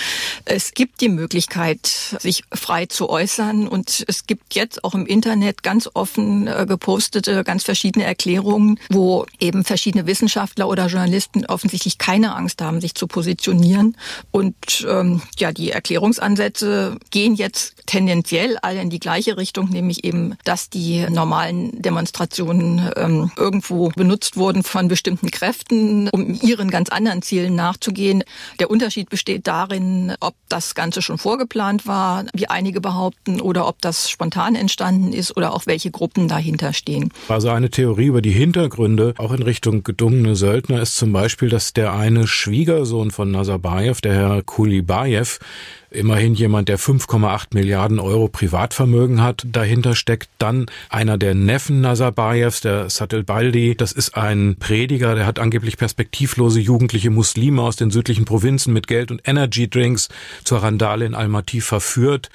Es 0.45 0.68
gibt 0.75 1.01
die 1.01 1.09
Möglichkeit, 1.09 1.87
sich 1.87 2.45
frei 2.53 2.87
zu 2.87 3.09
äußern. 3.09 3.69
Und 3.69 4.05
es 4.09 4.27
gibt 4.27 4.55
jetzt 4.55 4.85
auch 4.85 4.95
im 4.95 5.07
Internet 5.07 5.29
Internet 5.39 5.63
ganz 5.63 5.89
offen 5.95 6.47
äh, 6.47 6.67
gepostete, 6.67 7.45
ganz 7.45 7.65
verschiedene 7.65 8.05
Erklärungen, 8.05 8.79
wo 8.91 9.25
eben 9.39 9.65
verschiedene 9.65 10.07
Wissenschaftler 10.07 10.69
oder 10.69 10.87
Journalisten 10.87 11.47
offensichtlich 11.47 11.99
keine 11.99 12.35
Angst 12.35 12.61
haben, 12.61 12.81
sich 12.81 12.95
zu 12.95 13.07
positionieren. 13.07 13.97
Und 14.31 14.87
ähm, 14.89 15.23
ja, 15.39 15.53
die 15.53 15.71
Erklärungsansätze 15.71 16.97
gehen 17.11 17.35
jetzt 17.35 17.75
tendenziell 17.87 18.59
alle 18.63 18.81
in 18.81 18.91
die 18.91 18.99
gleiche 18.99 19.37
Richtung, 19.37 19.69
nämlich 19.71 20.05
eben, 20.05 20.37
dass 20.45 20.71
die 20.71 21.07
normalen 21.09 21.81
Demonstrationen 21.81 22.91
ähm, 22.97 23.31
irgendwo 23.37 23.89
benutzt 23.91 24.37
wurden 24.37 24.63
von 24.63 24.89
bestimmten 24.89 25.31
Kräften, 25.31 26.09
um 26.11 26.35
ihren 26.43 26.71
ganz 26.71 26.89
anderen 26.89 27.23
Zielen 27.23 27.55
nachzugehen. 27.55 28.25
Der 28.61 28.71
Unterschied 28.71 29.09
besteht 29.09 29.47
darin, 29.47 30.15
ob 30.21 30.35
das 30.49 30.58
Ganze 30.75 31.03
schon 31.03 31.19
vorgeplant 31.19 31.87
war, 31.87 32.25
wie 32.35 32.49
einige 32.49 32.81
behaupten, 32.81 33.41
oder 33.41 33.69
ob 33.69 33.81
das 33.83 34.11
spontan 34.11 34.55
entstanden 34.55 35.13
ist 35.13 35.29
ist 35.29 35.37
oder 35.37 35.53
auch 35.53 35.67
welche 35.67 35.91
Gruppen 35.91 36.29
dahinter 36.29 36.73
stehen. 36.73 37.11
Also 37.29 37.51
eine 37.51 37.71
Theorie 37.71 38.07
über 38.07 38.23
die 38.23 38.31
Hintergründe, 38.31 39.15
auch 39.19 39.33
in 39.33 39.43
Richtung 39.43 39.83
gedungene 39.83 40.37
Söldner, 40.37 40.81
ist 40.81 40.97
zum 40.97 41.13
Beispiel, 41.13 41.49
dass 41.49 41.73
der 41.73 41.93
eine 41.93 42.27
Schwiegersohn 42.27 43.11
von 43.11 43.31
Nazarbayev, 43.31 44.01
der 44.01 44.15
Herr 44.15 44.43
Kulibayev, 44.43 45.39
immerhin 45.91 46.35
jemand, 46.35 46.69
der 46.69 46.79
5,8 46.79 47.49
Milliarden 47.55 47.99
Euro 47.99 48.29
Privatvermögen 48.29 49.23
hat, 49.23 49.47
dahinter 49.51 49.95
steckt. 49.95 50.29
Dann 50.39 50.67
einer 50.89 51.19
der 51.19 51.35
Neffen 51.35 51.81
Nazarbayevs, 51.81 52.61
der 52.61 52.91
Satel 52.91 53.25
Baldi, 53.25 53.75
das 53.77 53.93
ist 53.93 54.17
ein 54.17 54.57
Prediger, 54.59 55.15
der 55.15 55.27
hat 55.27 55.39
angeblich 55.39 55.77
perspektivlose 55.77 56.61
jugendliche 56.61 57.11
Muslime 57.11 57.63
aus 57.63 57.77
den 57.77 57.91
südlichen 57.91 58.25
Provinzen 58.25 58.73
mit 58.73 58.87
Geld 58.87 59.11
und 59.11 59.27
Energy 59.27 59.69
Drinks 59.69 60.09
zur 60.45 60.63
Randale 60.63 61.07
in 61.07 61.15
Almaty 61.15 61.61
verführt. 61.61 62.31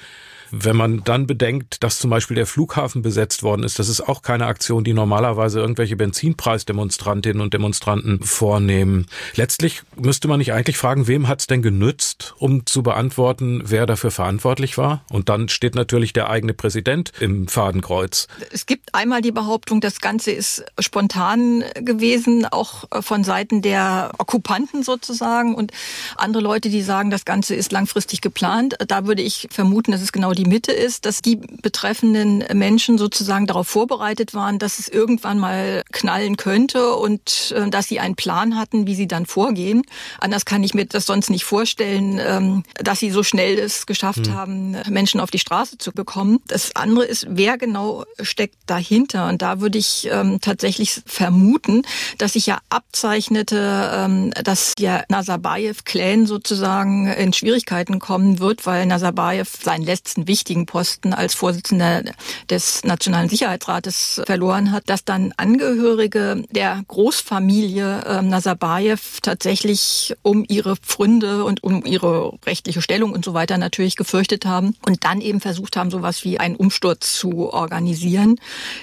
Wenn 0.56 0.76
man 0.76 1.02
dann 1.02 1.26
bedenkt, 1.26 1.82
dass 1.82 1.98
zum 1.98 2.10
Beispiel 2.10 2.36
der 2.36 2.46
Flughafen 2.46 3.02
besetzt 3.02 3.42
worden 3.42 3.64
ist, 3.64 3.80
das 3.80 3.88
ist 3.88 4.00
auch 4.00 4.22
keine 4.22 4.46
Aktion, 4.46 4.84
die 4.84 4.92
normalerweise 4.92 5.58
irgendwelche 5.58 5.96
Benzinpreisdemonstrantinnen 5.96 7.40
und 7.40 7.54
Demonstranten 7.54 8.22
vornehmen. 8.22 9.06
Letztlich 9.34 9.82
müsste 9.96 10.28
man 10.28 10.38
nicht 10.38 10.52
eigentlich 10.52 10.78
fragen, 10.78 11.08
wem 11.08 11.26
hat 11.26 11.40
es 11.40 11.48
denn 11.48 11.60
genützt, 11.60 12.34
um 12.38 12.66
zu 12.66 12.84
beantworten, 12.84 13.62
wer 13.64 13.86
dafür 13.86 14.12
verantwortlich 14.12 14.78
war? 14.78 15.04
Und 15.10 15.28
dann 15.28 15.48
steht 15.48 15.74
natürlich 15.74 16.12
der 16.12 16.30
eigene 16.30 16.54
Präsident 16.54 17.10
im 17.18 17.48
Fadenkreuz. 17.48 18.28
Es 18.52 18.66
gibt 18.66 18.94
einmal 18.94 19.22
die 19.22 19.32
Behauptung, 19.32 19.80
das 19.80 20.00
Ganze 20.00 20.30
ist 20.30 20.64
spontan 20.78 21.64
gewesen, 21.80 22.46
auch 22.46 22.84
von 23.00 23.24
Seiten 23.24 23.60
der 23.60 24.12
Okkupanten 24.18 24.84
sozusagen 24.84 25.56
und 25.56 25.72
andere 26.16 26.42
Leute, 26.42 26.68
die 26.68 26.82
sagen, 26.82 27.10
das 27.10 27.24
Ganze 27.24 27.56
ist 27.56 27.72
langfristig 27.72 28.20
geplant. 28.20 28.76
Da 28.86 29.06
würde 29.06 29.22
ich 29.22 29.48
vermuten, 29.50 29.90
dass 29.90 30.00
es 30.00 30.12
genau 30.12 30.32
die 30.32 30.43
die 30.44 30.50
Mitte 30.50 30.72
ist, 30.72 31.06
dass 31.06 31.22
die 31.22 31.36
betreffenden 31.36 32.44
Menschen 32.52 32.98
sozusagen 32.98 33.46
darauf 33.46 33.68
vorbereitet 33.68 34.34
waren, 34.34 34.58
dass 34.58 34.78
es 34.78 34.88
irgendwann 34.88 35.38
mal 35.38 35.82
knallen 35.92 36.36
könnte 36.36 36.94
und 36.94 37.54
äh, 37.56 37.70
dass 37.70 37.88
sie 37.88 38.00
einen 38.00 38.14
Plan 38.14 38.56
hatten, 38.56 38.86
wie 38.86 38.94
sie 38.94 39.08
dann 39.08 39.26
vorgehen. 39.26 39.82
Anders 40.20 40.44
kann 40.44 40.62
ich 40.62 40.74
mir 40.74 40.86
das 40.86 41.06
sonst 41.06 41.30
nicht 41.30 41.44
vorstellen, 41.44 42.20
ähm, 42.20 42.62
dass 42.74 43.00
sie 43.00 43.10
so 43.10 43.22
schnell 43.22 43.58
es 43.58 43.86
geschafft 43.86 44.26
mhm. 44.26 44.34
haben, 44.34 44.76
Menschen 44.88 45.20
auf 45.20 45.30
die 45.30 45.38
Straße 45.38 45.78
zu 45.78 45.92
bekommen. 45.92 46.40
Das 46.46 46.76
andere 46.76 47.04
ist, 47.04 47.26
wer 47.30 47.56
genau 47.58 48.04
steckt 48.20 48.56
dahinter? 48.66 49.28
Und 49.28 49.40
da 49.42 49.60
würde 49.60 49.78
ich 49.78 50.08
ähm, 50.10 50.40
tatsächlich 50.40 51.00
vermuten, 51.06 51.82
dass 52.18 52.34
sich 52.34 52.46
ja 52.46 52.58
abzeichnete, 52.68 53.90
ähm, 53.94 54.30
dass 54.42 54.74
der 54.74 55.04
Nazarbayev-Clan 55.08 56.26
sozusagen 56.26 57.06
in 57.06 57.32
Schwierigkeiten 57.32 57.98
kommen 57.98 58.40
wird, 58.40 58.66
weil 58.66 58.86
Nazarbayev 58.86 59.58
seinen 59.62 59.84
letzten 59.84 60.24
einen 60.24 60.26
wichtigen 60.34 60.66
Posten 60.66 61.14
als 61.14 61.32
Vorsitzender 61.32 62.02
des 62.50 62.82
Nationalen 62.82 63.28
Sicherheitsrates 63.28 64.20
verloren 64.26 64.72
hat, 64.72 64.82
dass 64.90 65.04
dann 65.04 65.32
Angehörige 65.36 66.42
der 66.50 66.82
Großfamilie 66.88 68.00
äh, 68.00 68.22
Nazarbayev 68.22 69.20
tatsächlich 69.22 70.16
um 70.22 70.44
ihre 70.48 70.74
Pfründe 70.74 71.44
und 71.44 71.62
um 71.62 71.84
ihre 71.84 72.32
rechtliche 72.44 72.82
Stellung 72.82 73.12
und 73.12 73.24
so 73.24 73.32
weiter 73.32 73.58
natürlich 73.58 73.94
gefürchtet 73.94 74.44
haben 74.44 74.74
und 74.84 75.04
dann 75.04 75.20
eben 75.20 75.40
versucht 75.40 75.76
haben, 75.76 75.92
sowas 75.92 76.24
wie 76.24 76.40
einen 76.40 76.56
Umsturz 76.56 77.16
zu 77.16 77.52
organisieren. 77.52 78.40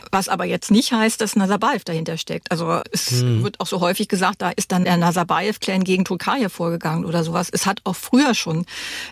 Was 0.10 0.29
aber 0.29 0.46
jetzt 0.46 0.72
nicht 0.72 0.93
heißt, 0.93 1.20
dass 1.20 1.36
Nazarbayev 1.36 1.84
dahinter 1.84 2.15
steckt. 2.17 2.50
Also 2.50 2.79
es 2.93 3.12
hm. 3.12 3.43
wird 3.43 3.60
auch 3.60 3.67
so 3.67 3.81
häufig 3.81 4.08
gesagt, 4.08 4.41
da 4.41 4.51
ist 4.51 4.72
dann 4.72 4.86
der 4.86 4.96
Nazarbayev-Clan 4.96 5.84
gegen 5.84 6.05
Tokayev 6.05 6.53
vorgegangen 6.53 7.03
oder 7.03 7.25
sowas. 7.25 7.50
Es 7.51 7.65
hat 7.65 7.81
auch 7.84 7.98
früher 7.98 8.36
schon 8.36 8.65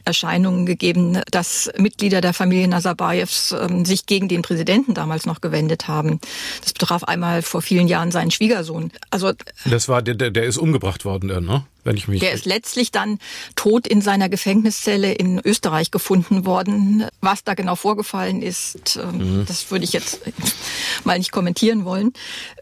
Erscheinungen 0.05 0.65
gegeben, 0.65 1.21
dass 1.31 1.69
Mitglieder 1.77 2.21
der 2.21 2.28
Familie 2.33 2.67
Nazarbayevs 2.67 3.51
ähm, 3.53 3.85
sich 3.85 4.05
gegen 4.05 4.27
den 4.27 4.41
Präsidenten 4.41 4.93
damals 4.93 5.25
noch 5.25 5.41
gewendet 5.41 5.87
haben. 5.87 6.19
Das 6.61 6.73
betraf 6.73 7.03
einmal 7.03 7.41
vor 7.41 7.61
vielen 7.61 7.87
Jahren 7.87 8.11
seinen 8.11 8.31
Schwiegersohn. 8.31 8.91
Also 9.09 9.33
das 9.65 9.89
war 9.89 10.01
der, 10.01 10.15
der, 10.15 10.31
der 10.31 10.43
ist 10.43 10.57
umgebracht 10.57 11.05
worden, 11.05 11.45
ne? 11.45 11.63
Wenn 11.83 11.97
ich 11.97 12.07
mich. 12.07 12.19
Der 12.19 12.31
ist 12.31 12.45
letztlich 12.45 12.91
dann 12.91 13.19
tot 13.55 13.87
in 13.87 14.01
seiner 14.01 14.29
Gefängniszelle 14.29 15.13
in 15.13 15.39
Österreich 15.43 15.91
gefunden 15.91 16.45
worden. 16.45 17.05
Was 17.21 17.43
da 17.43 17.53
genau 17.53 17.75
vorgefallen 17.75 18.41
ist, 18.41 18.97
ähm, 18.97 19.39
mhm. 19.39 19.45
das 19.45 19.71
würde 19.71 19.85
ich 19.85 19.93
jetzt 19.93 20.21
mal 21.03 21.17
nicht 21.17 21.31
kommentieren 21.31 21.85
wollen. 21.85 22.13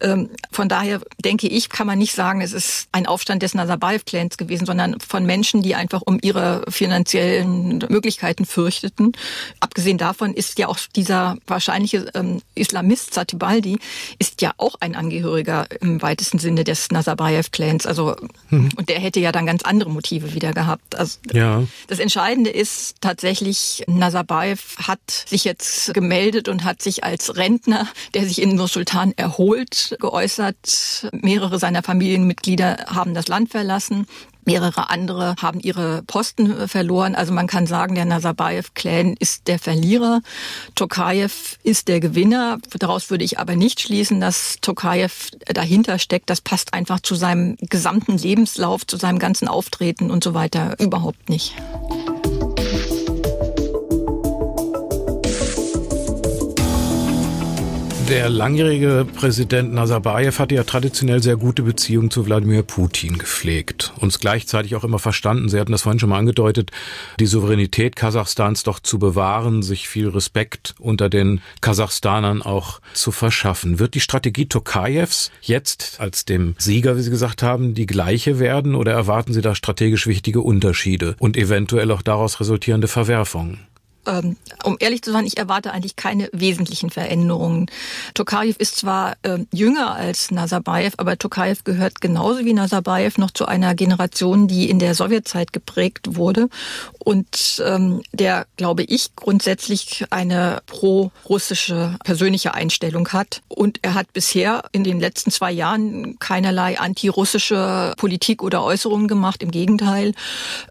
Ähm, 0.02 0.30
von 0.52 0.70
daher 0.70 1.02
denke 1.24 1.48
ich, 1.48 1.70
kann 1.70 1.88
man 1.88 1.98
nicht 1.98 2.14
sagen, 2.14 2.42
es 2.42 2.54
ist 2.54 2.88
ein 2.92 3.08
Aufstand 3.08 3.44
des 3.44 3.54
Nazarbayev-Clans 3.54 4.38
gewesen, 4.38 4.66
sondern 4.66 5.00
von 5.00 5.26
Menschen, 5.26 5.62
die 5.62 5.76
einfach 5.76 6.02
um 6.06 6.20
ihre 6.22 6.64
finanziellen 6.70 7.80
Möglichkeiten 7.90 8.46
fürchteten. 8.46 9.14
Abgesehen 9.60 9.98
davon 9.98 10.34
ist 10.34 10.60
ja 10.60 10.68
auch 10.68 10.78
dieser 10.96 11.38
wahrscheinliche 11.48 12.12
ähm, 12.14 12.42
Islamist 12.56 13.14
Satibaldi 13.14 13.80
ist 14.20 14.42
ja 14.42 14.54
auch 14.58 14.76
ein 14.80 14.96
Angehöriger 14.96 15.68
im 15.82 16.02
weitesten 16.02 16.40
Sinne 16.40 16.64
des 16.64 16.92
Nazarbayev-Clans. 16.92 17.86
Also 17.86 18.16
mhm. 18.50 18.70
und 18.76 18.90
der 18.90 19.00
hätte 19.08 19.20
ja 19.20 19.32
dann 19.32 19.46
ganz 19.46 19.64
andere 19.64 19.90
Motive 19.90 20.34
wieder 20.34 20.54
gehabt. 20.54 20.96
Also 20.96 21.18
ja. 21.32 21.64
Das 21.88 22.00
Entscheidende 22.00 22.50
ist 22.50 22.98
tatsächlich, 23.02 23.84
Nazarbayev 23.88 24.78
hat 24.88 25.00
sich 25.10 25.44
jetzt 25.44 25.94
gemeldet 25.94 26.50
und 26.50 26.64
hat 26.64 26.82
sich 26.82 27.04
als 27.04 27.36
Rentner, 27.38 27.88
der 28.14 28.26
sich 28.26 28.42
in 28.42 28.56
Nur-Sultan 28.56 29.14
erholt, 29.16 29.96
geäußert. 30.00 31.10
Mehrere 31.14 31.58
seiner 31.58 31.84
Familienmitglieder 31.84 32.86
haben 32.88 33.14
das 33.14 33.28
Land 33.28 33.50
verlassen. 33.50 34.08
Mehrere 34.48 34.90
andere 34.90 35.36
haben 35.42 35.60
ihre 35.60 36.04
Posten 36.04 36.50
äh, 36.50 36.68
verloren. 36.68 37.16
Also 37.16 37.34
man 37.34 37.48
kann 37.48 37.68
sagen, 37.68 37.96
der 37.96 38.06
Nazarbayev-Clan 38.06 39.16
ist 39.20 39.48
der 39.48 39.60
Verlierer. 39.60 40.22
Tokayev 40.74 41.58
ist 41.64 41.90
der 41.90 42.00
Gewinner. 42.00 42.58
Daraus 42.80 43.10
würde 43.10 43.26
ich 43.26 43.40
aber 43.40 43.58
nicht 43.58 43.82
schließen, 43.82 44.22
dass 44.22 44.56
Tokayev 44.62 45.32
dahinter 45.48 46.00
steckt. 46.00 46.30
Das 46.30 46.40
passt 46.40 46.74
einfach 46.74 47.02
zu 47.02 47.16
seinem 47.16 47.58
gesamten 47.60 48.18
Lebenslauf, 48.18 48.88
zu 48.88 48.96
seinem 48.96 49.20
ganzen 49.20 49.50
Auftreten 49.50 50.10
und 50.10 50.24
so 50.24 50.34
weiter 50.34 50.80
überhaupt 50.80 51.30
nicht. 51.30 51.54
Der 58.10 58.30
langjährige 58.30 59.06
Präsident 59.18 59.74
Nazarbayev 59.74 60.40
hatte 60.40 60.56
ja 60.56 60.64
traditionell 60.64 61.22
sehr 61.22 61.36
gute 61.36 61.62
Beziehungen 61.62 62.10
zu 62.10 62.26
Wladimir 62.26 62.64
Putin 62.64 63.18
gepflegt. 63.18 63.92
Uns 64.00 64.20
gleichzeitig 64.20 64.78
auch 64.78 64.86
immer 64.86 64.98
verstanden, 64.98 65.50
Sie 65.50 65.60
hatten 65.60 65.74
das 65.74 65.82
vorhin 65.82 66.00
schon 66.00 66.12
mal 66.12 66.18
angedeutet, 66.18 66.72
die 67.20 67.26
Souveränität 67.26 67.98
Kasachstans 67.98 68.64
doch 68.64 68.80
zu 68.80 68.98
bewahren, 68.98 69.62
sich 69.62 69.90
viel 69.90 70.08
Respekt 70.08 70.74
unter 70.80 71.10
den 71.10 71.42
Kasachstanern 71.60 72.42
auch 72.42 72.80
zu 72.94 73.12
verschaffen. 73.12 73.78
Wird 73.78 73.94
die 73.94 74.00
Strategie 74.00 74.46
Tokajews 74.46 75.30
jetzt 75.42 76.00
als 76.00 76.24
dem 76.24 76.56
Sieger, 76.58 76.96
wie 76.96 77.02
Sie 77.02 77.12
gesagt 77.12 77.44
haben, 77.44 77.74
die 77.74 77.88
gleiche 77.88 78.40
werden 78.40 78.76
oder 78.76 78.94
erwarten 78.94 79.34
Sie 79.34 79.42
da 79.42 79.54
strategisch 79.54 80.08
wichtige 80.08 80.40
Unterschiede 80.40 81.18
und 81.20 81.36
eventuell 81.36 81.92
auch 81.92 82.02
daraus 82.02 82.40
resultierende 82.40 82.88
Verwerfungen? 82.88 83.68
Ähm, 84.08 84.38
um 84.64 84.78
ehrlich 84.80 85.02
zu 85.02 85.12
sein, 85.12 85.26
ich 85.26 85.38
erwarte 85.38 85.72
eigentlich 85.72 85.96
keine 85.96 86.30
wesentlichen 86.32 86.90
Veränderungen. 86.90 87.68
Tokayev 88.14 88.58
ist 88.60 88.78
zwar 88.78 89.16
äh, 89.24 89.40
jünger 89.52 89.94
als 89.94 90.32
Nazarbayev, 90.32 90.96
aber 90.98 91.18
Tokayev 91.18 91.64
gehört 91.64 92.02
genauso 92.02 92.46
wie 92.46 92.54
Nazarbayev 92.54 93.20
noch 93.20 93.32
zu 93.32 93.46
einer 93.46 93.76
Generation, 93.76 94.48
die 94.48 94.70
in 94.70 94.80
der 94.80 94.96
Sowjetzeit 94.96 95.54
geprägt 95.54 96.16
wurde 96.16 96.50
und 97.00 97.64
ähm, 97.66 98.02
der, 98.12 98.48
glaube 98.58 98.84
ich, 98.84 99.16
grundsätzlich 99.16 100.06
eine 100.10 100.62
pro-russische 100.66 101.96
persönliche 102.04 102.54
Einstellung 102.54 103.08
hat. 103.10 103.42
Und 103.48 103.80
er 103.82 103.94
hat 103.94 104.12
bisher 104.14 104.64
in 104.72 104.84
den 104.84 105.00
letzten 105.00 105.32
zwei 105.32 105.52
Jahren 105.52 106.20
keinerlei 106.20 106.80
antirussische 106.80 107.94
Politik 107.98 108.44
oder 108.44 108.64
Äußerungen 108.64 109.08
gemacht. 109.08 109.42
Im 109.42 109.52
Gegenteil. 109.52 110.14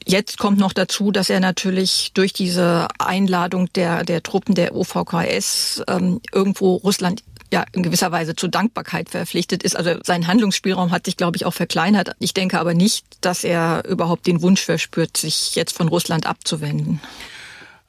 Jetzt 0.04 0.38
kommt 0.38 0.58
noch 0.58 0.72
dazu, 0.72 1.10
dass 1.10 1.30
er 1.30 1.40
natürlich 1.40 2.10
durch 2.14 2.32
diese 2.32 2.88
Ein 2.98 3.25
Einladung 3.26 3.72
der, 3.74 4.04
der 4.04 4.22
Truppen 4.22 4.54
der 4.54 4.74
OVKS 4.74 5.82
ähm, 5.88 6.20
irgendwo 6.32 6.76
Russland 6.76 7.24
ja 7.52 7.64
in 7.72 7.82
gewisser 7.82 8.12
Weise 8.12 8.34
zur 8.34 8.48
Dankbarkeit 8.48 9.08
verpflichtet 9.08 9.62
ist. 9.62 9.76
Also 9.76 9.96
sein 10.04 10.26
Handlungsspielraum 10.26 10.90
hat 10.90 11.06
sich, 11.06 11.16
glaube 11.16 11.36
ich, 11.36 11.44
auch 11.44 11.54
verkleinert. 11.54 12.12
Ich 12.18 12.34
denke 12.34 12.58
aber 12.58 12.74
nicht, 12.74 13.04
dass 13.20 13.44
er 13.44 13.84
überhaupt 13.86 14.26
den 14.26 14.42
Wunsch 14.42 14.64
verspürt, 14.64 15.16
sich 15.16 15.54
jetzt 15.54 15.76
von 15.76 15.88
Russland 15.88 16.26
abzuwenden. 16.26 17.00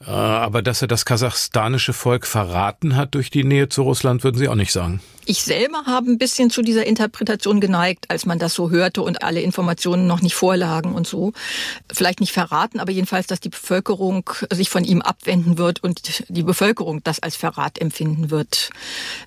Äh, 0.06 0.12
aber 0.12 0.62
dass 0.62 0.82
er 0.82 0.88
das 0.88 1.06
kasachstanische 1.06 1.94
Volk 1.94 2.26
verraten 2.26 2.96
hat 2.96 3.16
durch 3.16 3.30
die 3.30 3.44
Nähe 3.44 3.70
zu 3.70 3.84
Russland, 3.84 4.24
würden 4.24 4.38
Sie 4.38 4.48
auch 4.48 4.56
nicht 4.56 4.72
sagen. 4.72 5.02
Ich 5.30 5.44
selber 5.44 5.84
habe 5.86 6.10
ein 6.10 6.18
bisschen 6.18 6.50
zu 6.50 6.62
dieser 6.62 6.86
Interpretation 6.86 7.60
geneigt, 7.60 8.06
als 8.08 8.26
man 8.26 8.40
das 8.40 8.54
so 8.54 8.70
hörte 8.70 9.02
und 9.02 9.24
alle 9.24 9.42
Informationen 9.42 10.08
noch 10.08 10.22
nicht 10.22 10.36
vorlagen 10.36 10.94
und 10.94 11.06
so. 11.06 11.34
Vielleicht 11.92 12.22
nicht 12.22 12.32
verraten, 12.32 12.80
aber 12.80 12.94
jedenfalls, 12.94 13.28
dass 13.28 13.42
die 13.42 13.50
Bevölkerung 13.50 14.30
sich 14.54 14.70
von 14.70 14.86
ihm 14.86 15.02
abwenden 15.02 15.58
wird 15.58 15.84
und 15.84 16.24
die 16.30 16.44
Bevölkerung 16.44 17.04
das 17.04 17.20
als 17.20 17.36
Verrat 17.36 17.78
empfinden 17.78 18.32
wird. 18.32 18.70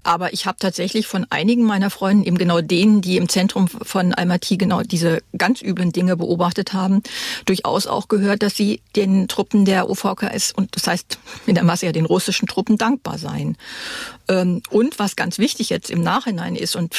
Aber 0.02 0.32
ich 0.32 0.46
habe 0.46 0.56
tatsächlich 0.58 1.06
von 1.06 1.26
einigen 1.28 1.64
meiner 1.64 1.90
Freunden, 1.90 2.24
eben 2.24 2.38
genau 2.38 2.62
denen, 2.62 3.02
die 3.02 3.18
im 3.18 3.28
Zentrum 3.28 3.68
von 3.68 4.14
Almaty 4.14 4.56
genau 4.56 4.80
diese 4.80 5.22
ganz 5.36 5.60
üblen 5.60 5.92
Dinge 5.92 6.16
beobachtet 6.16 6.72
haben, 6.72 7.02
durchaus 7.44 7.86
auch 7.86 8.08
gehört, 8.08 8.42
dass 8.42 8.54
sie 8.56 8.80
den 8.96 9.28
Truppen 9.28 9.66
der 9.66 9.90
OVKS 9.90 10.52
und 10.52 10.76
das 10.76 10.86
heißt 10.86 11.18
in 11.46 11.56
der 11.56 11.64
Masse 11.64 11.84
ja 11.84 11.92
den 11.92 12.06
russischen 12.06 12.48
Truppen 12.48 12.78
dankbar 12.78 13.18
seien. 13.18 13.58
Ähm, 14.30 14.62
und 14.70 14.98
was 14.98 15.16
ganz 15.16 15.38
wichtig 15.38 15.68
jetzt 15.68 15.89
im 15.90 16.02
Nachhinein 16.02 16.56
ist 16.56 16.76
und 16.76 16.96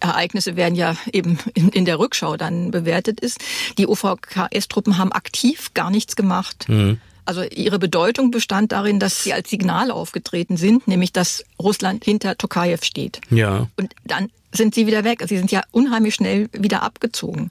Ereignisse 0.00 0.56
werden 0.56 0.74
ja 0.74 0.96
eben 1.12 1.38
in, 1.54 1.68
in 1.70 1.84
der 1.84 1.98
Rückschau 1.98 2.36
dann 2.36 2.70
bewertet 2.70 3.20
ist. 3.20 3.38
Die 3.78 3.86
OVKS-Truppen 3.86 4.98
haben 4.98 5.12
aktiv 5.12 5.72
gar 5.74 5.90
nichts 5.90 6.16
gemacht. 6.16 6.68
Mhm. 6.68 7.00
Also 7.24 7.42
ihre 7.42 7.78
Bedeutung 7.78 8.30
bestand 8.30 8.72
darin, 8.72 8.98
dass 8.98 9.22
sie 9.22 9.32
als 9.32 9.48
Signal 9.48 9.90
aufgetreten 9.90 10.56
sind, 10.56 10.88
nämlich 10.88 11.12
dass 11.12 11.44
Russland 11.60 12.04
hinter 12.04 12.36
Tokajew 12.36 12.78
steht. 12.82 13.20
Ja. 13.30 13.68
Und 13.76 13.94
dann 14.04 14.28
sind 14.52 14.74
sie 14.74 14.86
wieder 14.86 15.04
weg. 15.04 15.22
Sie 15.26 15.38
sind 15.38 15.50
ja 15.50 15.62
unheimlich 15.70 16.14
schnell 16.14 16.48
wieder 16.52 16.82
abgezogen. 16.82 17.50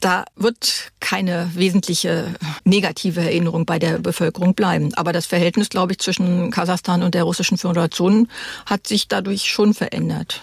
Da 0.00 0.24
wird 0.36 0.92
keine 1.00 1.50
wesentliche 1.54 2.34
negative 2.64 3.20
Erinnerung 3.20 3.64
bei 3.66 3.78
der 3.78 3.98
Bevölkerung 3.98 4.54
bleiben. 4.54 4.92
Aber 4.94 5.12
das 5.12 5.26
Verhältnis, 5.26 5.70
glaube 5.70 5.92
ich, 5.92 5.98
zwischen 5.98 6.50
Kasachstan 6.50 7.02
und 7.02 7.14
der 7.14 7.24
Russischen 7.24 7.56
Föderation 7.58 8.28
hat 8.66 8.86
sich 8.86 9.08
dadurch 9.08 9.44
schon 9.44 9.74
verändert. 9.74 10.42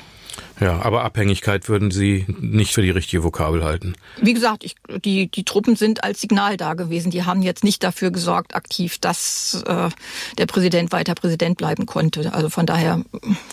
Ja, 0.61 0.79
aber 0.83 1.03
Abhängigkeit 1.03 1.67
würden 1.69 1.89
Sie 1.89 2.25
nicht 2.39 2.73
für 2.73 2.83
die 2.83 2.91
richtige 2.91 3.23
Vokabel 3.23 3.63
halten. 3.63 3.95
Wie 4.21 4.35
gesagt, 4.35 4.63
ich, 4.63 4.75
die, 5.03 5.27
die 5.27 5.43
Truppen 5.43 5.75
sind 5.75 6.03
als 6.03 6.21
Signal 6.21 6.55
da 6.55 6.75
gewesen. 6.75 7.09
Die 7.09 7.23
haben 7.23 7.41
jetzt 7.41 7.63
nicht 7.63 7.83
dafür 7.83 8.11
gesorgt, 8.11 8.53
aktiv, 8.53 8.99
dass 8.99 9.63
äh, 9.65 9.89
der 10.37 10.45
Präsident 10.45 10.91
weiter 10.91 11.15
Präsident 11.15 11.57
bleiben 11.57 11.87
konnte. 11.87 12.31
Also 12.31 12.49
von 12.49 12.67
daher 12.67 13.03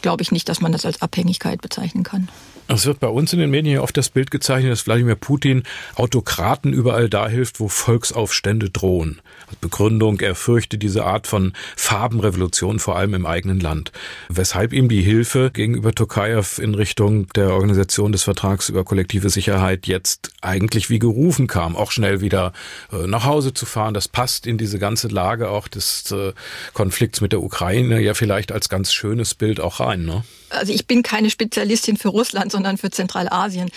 glaube 0.03 0.23
ich 0.23 0.33
nicht, 0.33 0.51
dass 0.51 0.61
man 0.61 0.71
das 0.71 0.85
als 0.85 1.01
Abhängigkeit 1.01 1.63
bezeichnen 1.63 2.05
kann. 2.05 2.29
Es 2.71 2.85
wird 2.85 3.01
bei 3.01 3.09
uns 3.09 3.33
in 3.33 3.39
den 3.39 3.49
Medien 3.49 3.77
ja 3.77 3.81
oft 3.81 3.97
das 3.97 4.11
Bild 4.11 4.31
gezeichnet, 4.31 4.71
dass 4.73 4.87
Wladimir 4.87 5.15
Putin 5.15 5.63
Autokraten 5.95 6.75
überall 6.75 7.09
da 7.09 7.27
hilft, 7.27 7.61
wo 7.61 7.69
Volksaufstände 7.69 8.69
drohen. 8.69 9.23
Begründung, 9.61 10.21
er 10.21 10.35
fürchte 10.35 10.79
diese 10.79 11.05
Art 11.05 11.27
von 11.27 11.53
Farbenrevolution 11.77 12.79
vor 12.79 12.97
allem 12.97 13.15
im 13.15 13.27
eigenen 13.27 13.61
Land. 13.61 13.93
Weshalb 14.29 14.73
ihm 14.73 14.89
die 14.89 15.03
Hilfe 15.03 15.51
gegenüber 15.53 15.93
Tokayev 15.93 16.61
in 16.61 16.75
Richtung 16.75 17.29
der 17.35 17.53
Organisation 17.53 18.13
des 18.13 18.23
Vertrags 18.23 18.69
über 18.69 18.85
kollektive 18.85 19.31
Sicherheit 19.31 19.87
jetzt 19.87 20.31
eigentlich 20.41 20.91
wie 20.91 20.99
gerufen 20.99 21.47
kam, 21.47 21.77
auch 21.77 21.91
schnell 21.91 22.21
wieder 22.21 22.53
äh, 22.93 23.07
nach 23.07 23.25
Hause 23.25 23.55
zu 23.55 23.67
fahren. 23.67 23.95
Das 23.95 24.09
passt 24.09 24.47
in 24.47 24.59
diese 24.59 24.79
ganze 24.79 25.09
Lage 25.09 25.51
auch 25.51 25.69
des 25.69 26.11
äh, 26.13 26.33
Konflikts 26.75 27.21
mit 27.21 27.33
der 27.33 27.43
Ukraine 27.43 28.01
ja 28.01 28.15
vielleicht 28.15 28.53
als 28.53 28.69
ganz 28.69 28.93
schönes 28.93 29.35
Bild 29.35 29.61
auch 29.61 29.81
rein, 29.81 30.05
ne? 30.05 30.25
also 30.51 30.73
ich 30.73 30.87
bin 30.87 31.03
keine 31.03 31.31
Spezialistin 31.31 31.97
für 31.97 32.09
Russland, 32.09 32.53
sondern 32.53 32.79
für 32.79 32.91
Zentralasien. 32.91 33.71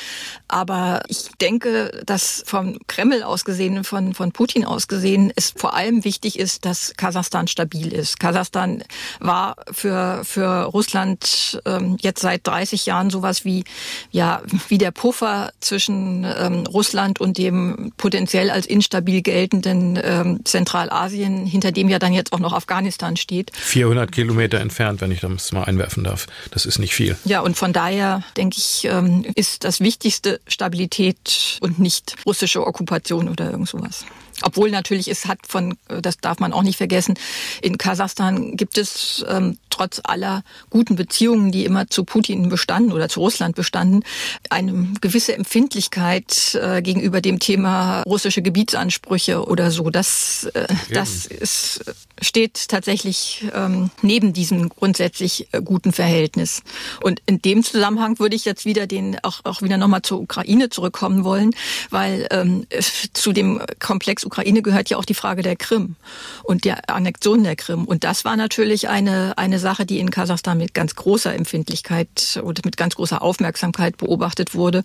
Aber 0.47 1.03
ich 1.07 1.29
denke, 1.39 2.01
dass 2.05 2.43
vom 2.45 2.79
Kreml 2.87 3.23
aus 3.23 3.45
gesehen, 3.45 3.83
von, 3.83 4.13
von 4.13 4.31
Putin 4.31 4.65
aus 4.65 4.87
gesehen, 4.87 5.31
es 5.35 5.51
vor 5.61 5.75
allem 5.75 6.03
wichtig 6.05 6.39
ist, 6.39 6.65
dass 6.65 6.95
Kasachstan 6.97 7.47
stabil 7.47 7.93
ist. 7.93 8.19
Kasachstan 8.19 8.83
war 9.19 9.57
für, 9.71 10.21
für 10.23 10.63
Russland 10.63 11.61
ähm, 11.67 11.97
jetzt 12.01 12.21
seit 12.21 12.47
30 12.47 12.87
Jahren 12.87 13.11
sowas 13.11 13.45
wie, 13.45 13.63
ja, 14.09 14.41
wie 14.69 14.79
der 14.79 14.89
Puffer 14.89 15.51
zwischen 15.59 16.23
ähm, 16.23 16.65
Russland 16.65 17.21
und 17.21 17.37
dem 17.37 17.93
potenziell 17.95 18.49
als 18.49 18.65
instabil 18.65 19.21
geltenden 19.21 19.99
ähm, 20.03 20.39
Zentralasien, 20.45 21.45
hinter 21.45 21.71
dem 21.71 21.89
ja 21.89 21.99
dann 21.99 22.13
jetzt 22.13 22.33
auch 22.33 22.39
noch 22.39 22.53
Afghanistan 22.53 23.15
steht. 23.15 23.51
400 23.55 24.11
Kilometer 24.11 24.59
entfernt, 24.59 24.99
wenn 25.01 25.11
ich 25.11 25.19
das 25.19 25.51
mal 25.51 25.65
einwerfen 25.65 26.03
darf. 26.03 26.25
Das 26.49 26.65
ist 26.65 26.79
nicht 26.79 26.95
viel. 26.95 27.15
Ja, 27.23 27.41
und 27.41 27.55
von 27.55 27.71
daher 27.71 28.23
denke 28.35 28.57
ich, 28.57 28.85
ähm, 28.85 29.27
ist 29.35 29.63
das 29.63 29.79
Wichtigste 29.79 30.41
Stabilität 30.47 31.59
und 31.61 31.77
nicht 31.77 32.15
russische 32.25 32.65
Okkupation 32.65 33.29
oder 33.29 33.51
irgend 33.51 33.69
sowas. 33.69 34.05
Obwohl 34.43 34.71
natürlich 34.71 35.07
es 35.07 35.25
hat 35.25 35.39
von, 35.47 35.77
das 35.87 36.17
darf 36.17 36.39
man 36.39 36.53
auch 36.53 36.63
nicht 36.63 36.77
vergessen, 36.77 37.15
in 37.61 37.77
Kasachstan 37.77 38.57
gibt 38.57 38.77
es 38.77 39.23
ähm, 39.27 39.57
trotz 39.69 40.01
aller 40.03 40.43
guten 40.69 40.95
Beziehungen, 40.95 41.51
die 41.51 41.65
immer 41.65 41.89
zu 41.89 42.03
Putin 42.03 42.49
bestanden 42.49 42.91
oder 42.91 43.09
zu 43.09 43.19
Russland 43.21 43.55
bestanden, 43.55 44.03
eine 44.49 44.87
gewisse 45.01 45.35
Empfindlichkeit 45.35 46.55
äh, 46.61 46.81
gegenüber 46.81 47.21
dem 47.21 47.39
Thema 47.39 48.03
russische 48.03 48.41
Gebietsansprüche 48.41 49.43
oder 49.45 49.71
so. 49.71 49.89
Das, 49.89 50.49
äh, 50.53 50.67
das 50.93 51.25
ist, 51.25 51.83
steht 52.21 52.67
tatsächlich 52.67 53.45
ähm, 53.53 53.89
neben 54.01 54.33
diesem 54.33 54.69
grundsätzlich 54.69 55.47
äh, 55.51 55.61
guten 55.61 55.91
Verhältnis. 55.91 56.61
Und 57.01 57.21
in 57.25 57.41
dem 57.41 57.63
Zusammenhang 57.63 58.19
würde 58.19 58.35
ich 58.35 58.45
jetzt 58.45 58.65
wieder 58.65 58.87
den 58.87 59.17
auch, 59.23 59.41
auch 59.45 59.61
wieder 59.61 59.77
nochmal 59.77 60.01
zur 60.01 60.19
Ukraine 60.19 60.69
zurückkommen 60.69 61.23
wollen, 61.23 61.55
weil 61.89 62.27
ähm, 62.31 62.67
zu 63.13 63.31
dem 63.31 63.61
Komplex 63.79 64.25
Ukraine 64.31 64.61
gehört 64.61 64.89
ja 64.89 64.97
auch 64.97 65.03
die 65.03 65.13
Frage 65.13 65.41
der 65.41 65.57
Krim 65.57 65.97
und 66.43 66.63
der 66.63 66.89
Annexion 66.89 67.43
der 67.43 67.57
Krim. 67.57 67.83
Und 67.83 68.05
das 68.05 68.23
war 68.23 68.37
natürlich 68.37 68.87
eine, 68.87 69.37
eine 69.37 69.59
Sache, 69.59 69.85
die 69.85 69.99
in 69.99 70.09
Kasachstan 70.09 70.57
mit 70.57 70.73
ganz 70.73 70.95
großer 70.95 71.35
Empfindlichkeit 71.35 72.39
und 72.41 72.63
mit 72.63 72.77
ganz 72.77 72.95
großer 72.95 73.21
Aufmerksamkeit 73.21 73.97
beobachtet 73.97 74.55
wurde. 74.55 74.83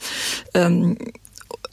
Ähm, 0.52 0.98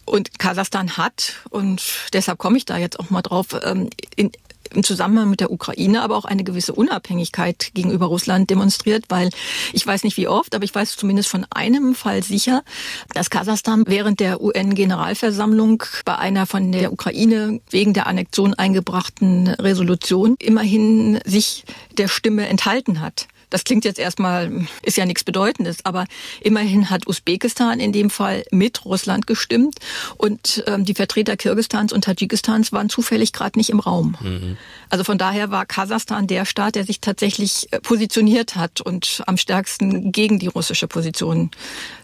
und 0.06 0.38
Kasachstan 0.38 0.98
hat, 0.98 1.34
und 1.50 1.82
deshalb 2.12 2.38
komme 2.38 2.58
ich 2.58 2.66
da 2.66 2.78
jetzt 2.78 3.00
auch 3.00 3.10
mal 3.10 3.22
drauf, 3.24 3.48
ähm, 3.64 3.90
in, 4.16 4.32
im 4.76 4.84
Zusammenhang 4.84 5.30
mit 5.30 5.40
der 5.40 5.52
Ukraine 5.52 6.02
aber 6.02 6.16
auch 6.16 6.26
eine 6.26 6.44
gewisse 6.44 6.74
Unabhängigkeit 6.74 7.72
gegenüber 7.74 8.08
Russland 8.08 8.50
demonstriert, 8.50 9.06
weil 9.10 9.30
ich 9.72 9.86
weiß 9.86 10.04
nicht 10.04 10.18
wie 10.18 10.28
oft, 10.28 10.56
aber 10.56 10.66
ich 10.66 10.74
weiß 10.74 10.98
zumindest 10.98 11.30
von 11.30 11.46
einem 11.50 11.96
Fall 11.96 12.24
sicher, 12.24 12.64
dass 13.14 13.30
Kasachstan 13.30 13.84
während 13.88 14.20
der 14.20 14.42
UN-Generalversammlung 14.42 15.84
bei 16.06 16.18
einer 16.18 16.46
von 16.46 16.72
der 16.72 16.92
Ukraine 16.92 17.62
wegen 17.70 17.94
der 17.94 18.08
Annexion 18.08 18.54
eingebrachten 18.54 19.48
Resolution 19.48 20.36
immerhin 20.40 21.20
sich 21.26 21.64
der 21.98 22.08
Stimme 22.08 22.48
enthalten 22.48 23.00
hat. 23.00 23.28
Das 23.54 23.66
klingt 23.66 23.86
jetzt 23.86 24.00
erstmal, 24.00 24.52
ist 24.82 24.98
ja 24.98 25.06
nichts 25.06 25.24
Bedeutendes, 25.24 25.86
aber 25.86 26.06
immerhin 26.42 26.89
hat 26.89 27.06
Usbekistan 27.06 27.80
in 27.80 27.92
dem 27.92 28.10
Fall 28.10 28.44
mit 28.50 28.84
Russland 28.84 29.28
gestimmt 29.28 29.76
und 30.18 30.63
ähm, 30.66 30.86
die 30.86 30.96
Vertreter 30.96 31.38
Kirgistans 31.38 31.94
und 31.94 32.04
Tadschikistans 32.04 32.72
waren 32.72 32.89
zufällig 32.89 33.32
gerade 33.32 33.60
nicht 33.60 33.70
im 33.70 33.80
Raum. 33.80 34.18
Mhm. 34.20 34.58
Also 34.89 35.04
von 35.04 35.20
daher 35.20 35.52
war 35.52 35.68
Kasachstan 35.68 36.26
der 36.26 36.46
Staat, 36.46 36.74
der 36.74 36.84
sich 36.84 37.00
tatsächlich 37.00 37.72
äh, 37.72 37.80
positioniert 37.80 38.56
hat 38.56 38.82
und 38.82 39.22
am 39.28 39.38
stärksten 39.38 40.12
gegen 40.12 40.39
die 40.39 40.48
russische 40.48 40.88
Position 40.88 41.52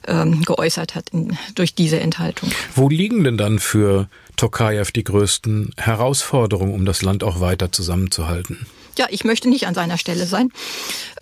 ähm, 0.05 0.43
geäußert 0.43 0.93
hat 0.93 1.09
in, 1.09 1.35
durch 1.55 1.73
diese 1.73 1.99
Enthaltung. 1.99 2.51
Wo 2.75 2.89
liegen 2.89 3.23
denn 3.23 3.39
dann 3.39 3.57
für 3.57 4.07
Tokayev 4.35 4.91
die 4.91 5.03
größten 5.03 5.71
Herausforderungen, 5.77 6.75
um 6.75 6.85
das 6.85 7.01
Land 7.01 7.23
auch 7.23 7.39
weiter 7.39 7.71
zusammenzuhalten? 7.71 8.67
Ja, 8.99 9.07
ich 9.09 9.23
möchte 9.23 9.47
nicht 9.47 9.65
an 9.65 9.73
seiner 9.73 9.97
Stelle 9.97 10.25
sein. 10.25 10.51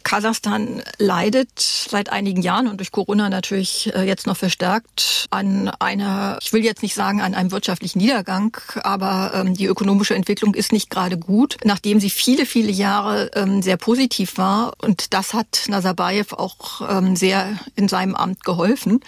Kasachstan 0.04 0.82
leidet 0.98 1.60
seit 1.60 2.10
einigen 2.10 2.42
Jahren 2.42 2.68
und 2.68 2.78
durch 2.78 2.92
Corona 2.92 3.30
natürlich 3.30 3.94
äh, 3.94 4.04
jetzt 4.04 4.28
noch 4.28 4.38
verstärkt 4.38 5.28
an 5.30 5.70
einer, 5.80 6.38
ich 6.42 6.54
will 6.54 6.64
jetzt 6.64 6.84
nicht 6.84 6.96
sagen 6.96 7.22
an 7.22 7.34
einem 7.34 7.52
wirtschaftlichen 7.52 8.00
Niedergang, 8.00 8.58
aber 8.84 9.32
ähm, 9.34 9.54
die 9.54 9.66
ökonomische 9.66 10.16
Entwicklung 10.16 10.54
ist 10.54 10.72
nicht 10.72 10.90
gerade 10.90 11.18
gut, 11.18 11.58
nachdem 11.64 12.00
sie 12.00 12.10
viele, 12.10 12.46
viele 12.46 12.72
Jahre 12.72 13.32
ähm, 13.36 13.62
sehr 13.62 13.78
positiv 13.78 14.38
war. 14.38 14.74
Und 14.82 15.14
das 15.14 15.34
hat 15.34 15.66
Nazarbayev 15.68 16.34
auch 16.34 16.82
ähm, 16.90 17.16
sehr 17.16 17.60
in 17.76 17.88
seinem 17.88 18.16
Amt 18.16 18.44
geholfen. 18.44 19.02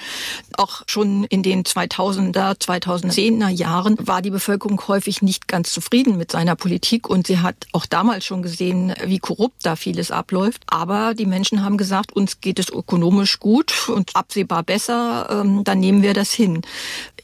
Auch 0.58 0.84
schon 0.88 1.24
in 1.26 1.44
den 1.44 1.64
2000er, 1.64 2.60
2010er 2.60 3.50
Jahren 3.50 3.96
war 4.00 4.22
die 4.22 4.32
Bevölkerung 4.32 4.82
häufig 4.88 5.22
nicht 5.22 5.48
ganz 5.48 5.72
zufrieden 5.72 6.18
mit 6.18 6.32
seiner 6.32 6.56
Politik 6.56 7.10
und 7.10 7.28
sie 7.28 7.40
hat 7.40 7.56
auch 7.72 7.86
damals 7.86 8.26
schon 8.26 8.42
gesehen, 8.42 8.94
wie 9.06 9.20
korrupt 9.20 9.66
da 9.66 9.76
vieles 9.76 10.12
abläuft. 10.12 10.64
Aber 10.68 10.89
aber 10.90 11.14
die 11.14 11.28
Menschen 11.28 11.64
haben 11.64 11.78
gesagt, 11.78 12.14
uns 12.14 12.42
geht 12.42 12.58
es 12.58 12.70
ökonomisch 12.70 13.40
gut 13.40 13.90
und 13.90 14.16
absehbar 14.16 14.64
besser, 14.64 15.28
ähm, 15.30 15.64
dann 15.64 15.80
nehmen 15.80 16.02
wir 16.02 16.16
das 16.16 16.32
hin. 16.32 16.62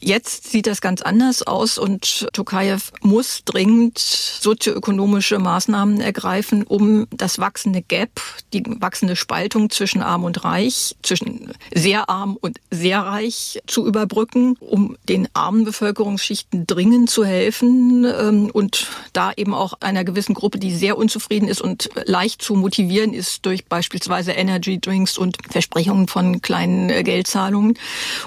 Jetzt 0.00 0.50
sieht 0.50 0.66
das 0.66 0.80
ganz 0.80 1.02
anders 1.02 1.42
aus 1.42 1.78
und 1.78 2.26
Tokayev 2.32 2.92
muss 3.00 3.42
dringend 3.44 3.98
sozioökonomische 3.98 5.38
Maßnahmen 5.38 6.00
ergreifen, 6.00 6.64
um 6.64 7.06
das 7.10 7.38
wachsende 7.38 7.82
Gap, 7.82 8.20
die 8.52 8.62
wachsende 8.66 9.16
Spaltung 9.16 9.70
zwischen 9.70 10.02
arm 10.02 10.24
und 10.24 10.44
reich, 10.44 10.96
zwischen 11.02 11.52
sehr 11.74 12.08
arm 12.10 12.36
und 12.40 12.58
sehr 12.70 13.00
reich 13.00 13.60
zu 13.66 13.86
überbrücken, 13.86 14.56
um 14.60 14.96
den 15.08 15.28
armen 15.34 15.64
Bevölkerungsschichten 15.64 16.66
dringend 16.66 17.10
zu 17.10 17.24
helfen 17.24 18.04
ähm, 18.04 18.50
und 18.52 18.88
da 19.12 19.32
eben 19.36 19.54
auch 19.54 19.74
einer 19.80 20.04
gewissen 20.04 20.34
Gruppe, 20.34 20.58
die 20.58 20.74
sehr 20.74 20.98
unzufrieden 20.98 21.48
ist 21.48 21.60
und 21.60 21.88
leicht 22.04 22.42
zu 22.42 22.54
motivieren 22.54 23.12
ist 23.12 23.46
durch 23.46 23.66
beispielsweise 23.66 24.32
Energy 24.32 24.80
Drinks 24.80 25.18
und 25.18 25.38
Versprechungen 25.50 26.08
von 26.08 26.42
kleinen 26.42 26.90
äh, 26.90 27.02
Geldzahlungen, 27.02 27.78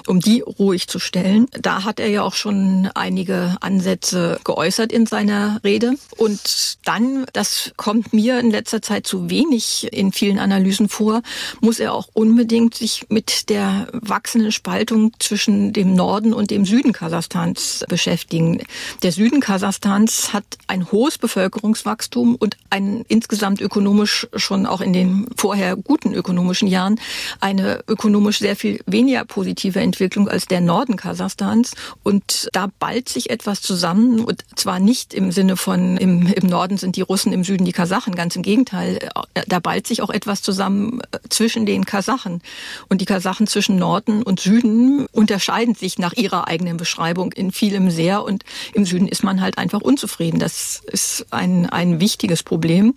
um 0.06 0.20
die 0.20 0.40
ruhig 0.40 0.88
zu 0.88 0.98
stellen 0.98 1.46
da 1.62 1.84
hat 1.84 2.00
er 2.00 2.08
ja 2.08 2.22
auch 2.22 2.34
schon 2.34 2.88
einige 2.94 3.56
Ansätze 3.60 4.40
geäußert 4.44 4.92
in 4.92 5.06
seiner 5.06 5.60
Rede. 5.64 5.94
Und 6.16 6.78
dann, 6.84 7.26
das 7.32 7.72
kommt 7.76 8.12
mir 8.12 8.40
in 8.40 8.50
letzter 8.50 8.82
Zeit 8.82 9.06
zu 9.06 9.30
wenig 9.30 9.88
in 9.92 10.12
vielen 10.12 10.38
Analysen 10.38 10.88
vor, 10.88 11.22
muss 11.60 11.80
er 11.80 11.92
auch 11.92 12.08
unbedingt 12.12 12.74
sich 12.74 13.06
mit 13.08 13.48
der 13.50 13.88
wachsenden 13.92 14.52
Spaltung 14.52 15.12
zwischen 15.18 15.72
dem 15.72 15.94
Norden 15.94 16.32
und 16.32 16.50
dem 16.50 16.64
Süden 16.64 16.92
Kasachstans 16.92 17.84
beschäftigen. 17.88 18.62
Der 19.02 19.12
Süden 19.12 19.40
Kasachstans 19.40 20.32
hat 20.32 20.44
ein 20.66 20.90
hohes 20.90 21.18
Bevölkerungswachstum 21.18 22.36
und 22.36 22.56
ein 22.70 23.04
insgesamt 23.08 23.60
ökonomisch 23.60 24.28
schon 24.36 24.66
auch 24.66 24.80
in 24.80 24.92
den 24.92 25.26
vorher 25.36 25.76
guten 25.76 26.14
ökonomischen 26.14 26.68
Jahren 26.68 27.00
eine 27.40 27.82
ökonomisch 27.86 28.38
sehr 28.38 28.56
viel 28.56 28.80
weniger 28.86 29.24
positive 29.24 29.80
Entwicklung 29.80 30.28
als 30.28 30.46
der 30.46 30.60
Norden 30.60 30.96
Kasachstans. 30.96 31.49
Russlands. 31.50 31.72
Und 32.02 32.48
da 32.52 32.68
ballt 32.78 33.08
sich 33.08 33.30
etwas 33.30 33.60
zusammen. 33.60 34.20
Und 34.20 34.44
zwar 34.56 34.78
nicht 34.80 35.14
im 35.14 35.32
Sinne 35.32 35.56
von, 35.56 35.96
im, 35.96 36.26
im 36.26 36.48
Norden 36.48 36.76
sind 36.76 36.96
die 36.96 37.02
Russen, 37.02 37.32
im 37.32 37.44
Süden 37.44 37.64
die 37.64 37.72
Kasachen. 37.72 38.14
Ganz 38.14 38.36
im 38.36 38.42
Gegenteil. 38.42 38.98
Da 39.46 39.58
ballt 39.58 39.86
sich 39.86 40.02
auch 40.02 40.10
etwas 40.10 40.42
zusammen 40.42 41.00
äh, 41.12 41.18
zwischen 41.28 41.66
den 41.66 41.84
Kasachen. 41.84 42.42
Und 42.88 43.00
die 43.00 43.06
Kasachen 43.06 43.46
zwischen 43.46 43.76
Norden 43.76 44.22
und 44.22 44.40
Süden 44.40 45.06
unterscheiden 45.12 45.74
sich 45.74 45.98
nach 45.98 46.14
ihrer 46.14 46.48
eigenen 46.48 46.76
Beschreibung 46.76 47.32
in 47.32 47.52
vielem 47.52 47.90
sehr. 47.90 48.22
Und 48.22 48.44
im 48.72 48.84
Süden 48.84 49.08
ist 49.08 49.24
man 49.24 49.40
halt 49.40 49.58
einfach 49.58 49.80
unzufrieden. 49.80 50.38
Das 50.38 50.82
ist 50.86 51.26
ein, 51.30 51.68
ein 51.68 52.00
wichtiges 52.00 52.42
Problem. 52.42 52.94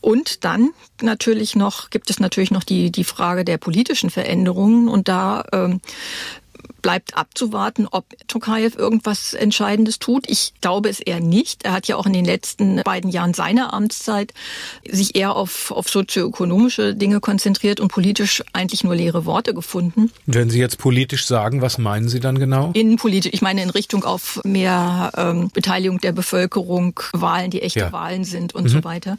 Und 0.00 0.44
dann 0.44 0.70
natürlich 1.00 1.56
noch 1.56 1.88
gibt 1.88 2.10
es 2.10 2.20
natürlich 2.20 2.50
noch 2.50 2.62
die 2.62 2.92
die 2.92 3.04
Frage 3.04 3.42
der 3.42 3.56
politischen 3.56 4.10
Veränderungen 4.10 4.86
und 4.86 5.08
da 5.08 5.44
ähm, 5.50 5.80
bleibt 6.84 7.16
abzuwarten, 7.16 7.88
ob 7.90 8.04
Tokayev 8.28 8.76
irgendwas 8.78 9.32
Entscheidendes 9.32 9.98
tut. 9.98 10.28
Ich 10.28 10.52
glaube 10.60 10.90
es 10.90 11.00
eher 11.00 11.18
nicht. 11.18 11.64
Er 11.64 11.72
hat 11.72 11.88
ja 11.88 11.96
auch 11.96 12.04
in 12.04 12.12
den 12.12 12.26
letzten 12.26 12.82
beiden 12.84 13.10
Jahren 13.10 13.32
seiner 13.32 13.72
Amtszeit 13.72 14.34
sich 14.86 15.16
eher 15.16 15.34
auf, 15.34 15.70
auf 15.70 15.88
sozioökonomische 15.88 16.94
Dinge 16.94 17.20
konzentriert 17.20 17.80
und 17.80 17.88
politisch 17.88 18.42
eigentlich 18.52 18.84
nur 18.84 18.94
leere 18.94 19.24
Worte 19.24 19.54
gefunden. 19.54 20.12
Wenn 20.26 20.50
Sie 20.50 20.58
jetzt 20.58 20.76
politisch 20.76 21.24
sagen, 21.24 21.62
was 21.62 21.78
meinen 21.78 22.10
Sie 22.10 22.20
dann 22.20 22.38
genau? 22.38 22.70
Innenpolitisch, 22.74 23.32
ich 23.32 23.40
meine 23.40 23.62
in 23.62 23.70
Richtung 23.70 24.04
auf 24.04 24.42
mehr 24.44 25.10
ähm, 25.16 25.50
Beteiligung 25.54 26.00
der 26.02 26.12
Bevölkerung, 26.12 27.00
Wahlen, 27.14 27.50
die 27.50 27.62
echte 27.62 27.80
ja. 27.80 27.92
Wahlen 27.92 28.24
sind 28.24 28.54
und 28.54 28.64
mhm. 28.64 28.68
so 28.68 28.84
weiter. 28.84 29.16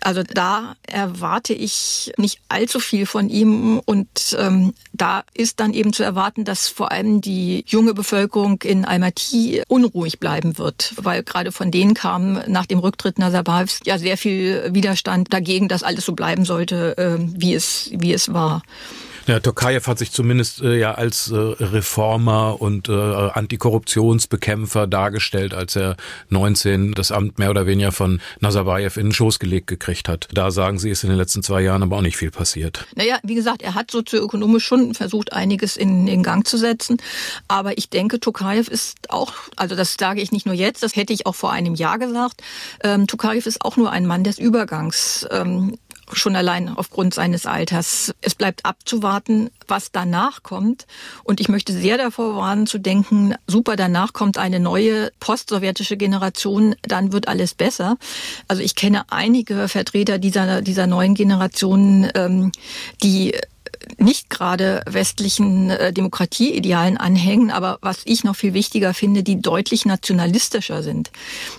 Also 0.00 0.22
da 0.22 0.76
erwarte 0.86 1.52
ich 1.52 2.12
nicht 2.16 2.40
allzu 2.48 2.80
viel 2.80 3.06
von 3.06 3.28
ihm 3.28 3.80
und 3.84 4.36
ähm, 4.38 4.74
da 4.92 5.24
ist 5.34 5.60
dann 5.60 5.72
eben 5.72 5.92
zu 5.92 6.02
erwarten, 6.02 6.44
dass 6.44 6.68
vor 6.68 6.92
allem 6.92 7.20
die 7.20 7.64
junge 7.66 7.94
Bevölkerung 7.94 8.62
in 8.62 8.84
Almaty 8.84 9.62
unruhig 9.68 10.20
bleiben 10.20 10.58
wird, 10.58 10.94
weil 10.96 11.22
gerade 11.22 11.52
von 11.52 11.70
denen 11.70 11.94
kam 11.94 12.40
nach 12.46 12.66
dem 12.66 12.78
Rücktritt 12.78 13.18
Nazarbayevs 13.18 13.80
ja 13.84 13.98
sehr 13.98 14.16
viel 14.16 14.70
Widerstand 14.72 15.32
dagegen, 15.32 15.68
dass 15.68 15.82
alles 15.82 16.04
so 16.04 16.12
bleiben 16.12 16.44
sollte, 16.44 16.96
äh, 16.98 17.18
wie 17.18 17.54
es 17.54 17.90
wie 17.92 18.12
es 18.12 18.32
war. 18.32 18.62
Ja, 19.26 19.40
Tokayev 19.40 19.86
hat 19.86 19.98
sich 19.98 20.12
zumindest 20.12 20.60
äh, 20.60 20.78
ja 20.78 20.92
als 20.92 21.30
äh, 21.30 21.36
Reformer 21.36 22.60
und 22.60 22.90
äh, 22.90 22.92
Antikorruptionsbekämpfer 22.92 24.86
dargestellt, 24.86 25.54
als 25.54 25.76
er 25.76 25.96
19 26.28 26.92
das 26.92 27.10
Amt 27.10 27.38
mehr 27.38 27.48
oder 27.48 27.66
weniger 27.66 27.90
von 27.90 28.20
Nazarbayev 28.40 28.98
in 28.98 29.06
den 29.06 29.12
Schoß 29.12 29.38
gelegt 29.38 29.66
gekriegt 29.66 30.08
hat. 30.08 30.28
Da 30.32 30.50
sagen 30.50 30.78
Sie, 30.78 30.90
ist 30.90 31.04
in 31.04 31.08
den 31.10 31.16
letzten 31.16 31.42
zwei 31.42 31.62
Jahren 31.62 31.82
aber 31.82 31.96
auch 31.96 32.02
nicht 32.02 32.18
viel 32.18 32.30
passiert. 32.30 32.84
Naja, 32.96 33.18
wie 33.22 33.34
gesagt, 33.34 33.62
er 33.62 33.74
hat 33.74 33.90
sozioökonomisch 33.90 34.64
schon 34.64 34.94
versucht, 34.94 35.32
einiges 35.32 35.78
in, 35.78 36.06
in 36.06 36.22
Gang 36.22 36.46
zu 36.46 36.58
setzen. 36.58 36.98
Aber 37.48 37.78
ich 37.78 37.88
denke, 37.88 38.20
Tokayev 38.20 38.70
ist 38.70 39.10
auch, 39.10 39.32
also 39.56 39.74
das 39.74 39.96
sage 39.98 40.20
ich 40.20 40.32
nicht 40.32 40.44
nur 40.44 40.54
jetzt, 40.54 40.82
das 40.82 40.96
hätte 40.96 41.14
ich 41.14 41.24
auch 41.24 41.34
vor 41.34 41.50
einem 41.50 41.74
Jahr 41.74 41.98
gesagt, 41.98 42.42
ähm, 42.82 43.06
Tokayev 43.06 43.46
ist 43.46 43.64
auch 43.64 43.78
nur 43.78 43.90
ein 43.90 44.04
Mann 44.06 44.22
des 44.22 44.38
Übergangs. 44.38 45.26
Ähm, 45.30 45.78
schon 46.12 46.36
allein 46.36 46.68
aufgrund 46.68 47.14
seines 47.14 47.46
Alters. 47.46 48.14
Es 48.20 48.34
bleibt 48.34 48.64
abzuwarten, 48.64 49.50
was 49.66 49.92
danach 49.92 50.42
kommt. 50.42 50.86
Und 51.22 51.40
ich 51.40 51.48
möchte 51.48 51.72
sehr 51.72 51.98
davor 51.98 52.36
warnen 52.36 52.66
zu 52.66 52.78
denken, 52.78 53.34
super, 53.46 53.76
danach 53.76 54.12
kommt 54.12 54.38
eine 54.38 54.60
neue 54.60 55.10
postsowjetische 55.20 55.96
Generation, 55.96 56.74
dann 56.82 57.12
wird 57.12 57.28
alles 57.28 57.54
besser. 57.54 57.96
Also 58.48 58.62
ich 58.62 58.74
kenne 58.74 59.04
einige 59.10 59.68
Vertreter 59.68 60.18
dieser, 60.18 60.62
dieser 60.62 60.86
neuen 60.86 61.14
Generation, 61.14 62.08
ähm, 62.14 62.52
die 63.02 63.34
nicht 63.98 64.30
gerade 64.30 64.82
westlichen 64.86 65.70
äh, 65.70 65.92
Demokratieidealen 65.92 66.96
anhängen, 66.96 67.50
aber 67.50 67.78
was 67.80 67.98
ich 68.04 68.24
noch 68.24 68.36
viel 68.36 68.54
wichtiger 68.54 68.94
finde, 68.94 69.22
die 69.22 69.40
deutlich 69.40 69.86
nationalistischer 69.86 70.82
sind, 70.82 71.10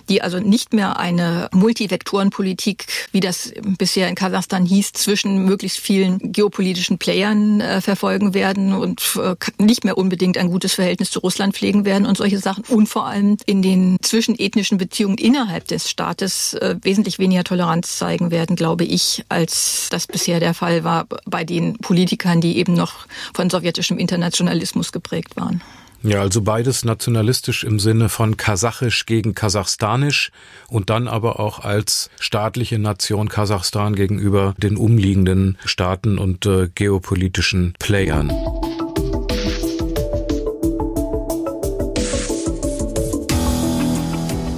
die 0.08 0.22
also 0.22 0.38
nicht 0.38 0.72
mehr 0.72 0.98
eine 0.98 1.48
Multivektorenpolitik, 1.52 2.86
wie 3.12 3.20
das 3.20 3.52
bisher 3.78 4.08
in 4.08 4.14
Kasachstan 4.14 4.64
hieß, 4.64 4.92
zwischen 4.92 5.44
möglichst 5.44 5.78
vielen 5.78 6.32
geopolitischen 6.32 6.98
Playern 6.98 7.60
äh, 7.60 7.80
verfolgen 7.80 8.34
werden 8.34 8.74
und 8.74 9.18
äh, 9.22 9.34
nicht 9.62 9.84
mehr 9.84 9.96
unbedingt 9.96 10.38
ein 10.38 10.50
gutes 10.50 10.74
Verhältnis 10.74 11.10
zu 11.10 11.20
Russland 11.20 11.54
pflegen 11.54 11.84
werden 11.84 12.06
und 12.06 12.16
solche 12.16 12.38
Sachen. 12.38 12.64
Und 12.68 12.88
vor 12.88 13.06
allem 13.06 13.36
in 13.46 13.62
den 13.62 13.96
zwischenethnischen 14.02 14.78
Beziehungen 14.78 15.18
innerhalb 15.18 15.66
des 15.68 15.90
Staates 15.90 16.56
wesentlich 16.82 17.18
weniger 17.18 17.44
Toleranz 17.44 17.96
zeigen 17.96 18.30
werden, 18.30 18.56
glaube 18.56 18.84
ich, 18.84 19.24
als 19.28 19.88
das 19.90 20.06
bisher 20.06 20.40
der 20.40 20.54
Fall 20.54 20.84
war 20.84 21.06
bei 21.24 21.44
den 21.44 21.78
Politikern 21.78 22.25
Politikern, 22.26 22.40
die 22.40 22.58
eben 22.58 22.74
noch 22.74 23.06
von 23.34 23.48
sowjetischem 23.50 23.98
Internationalismus 23.98 24.92
geprägt 24.92 25.36
waren. 25.36 25.62
Ja, 26.02 26.20
also 26.20 26.42
beides 26.42 26.84
nationalistisch 26.84 27.64
im 27.64 27.80
Sinne 27.80 28.08
von 28.08 28.36
kasachisch 28.36 29.06
gegen 29.06 29.34
kasachstanisch 29.34 30.30
und 30.68 30.90
dann 30.90 31.08
aber 31.08 31.40
auch 31.40 31.60
als 31.60 32.10
staatliche 32.20 32.78
Nation 32.78 33.28
Kasachstan 33.28 33.96
gegenüber 33.96 34.54
den 34.58 34.76
umliegenden 34.76 35.56
Staaten 35.64 36.18
und 36.18 36.46
äh, 36.46 36.68
geopolitischen 36.74 37.74
Playern. 37.78 38.30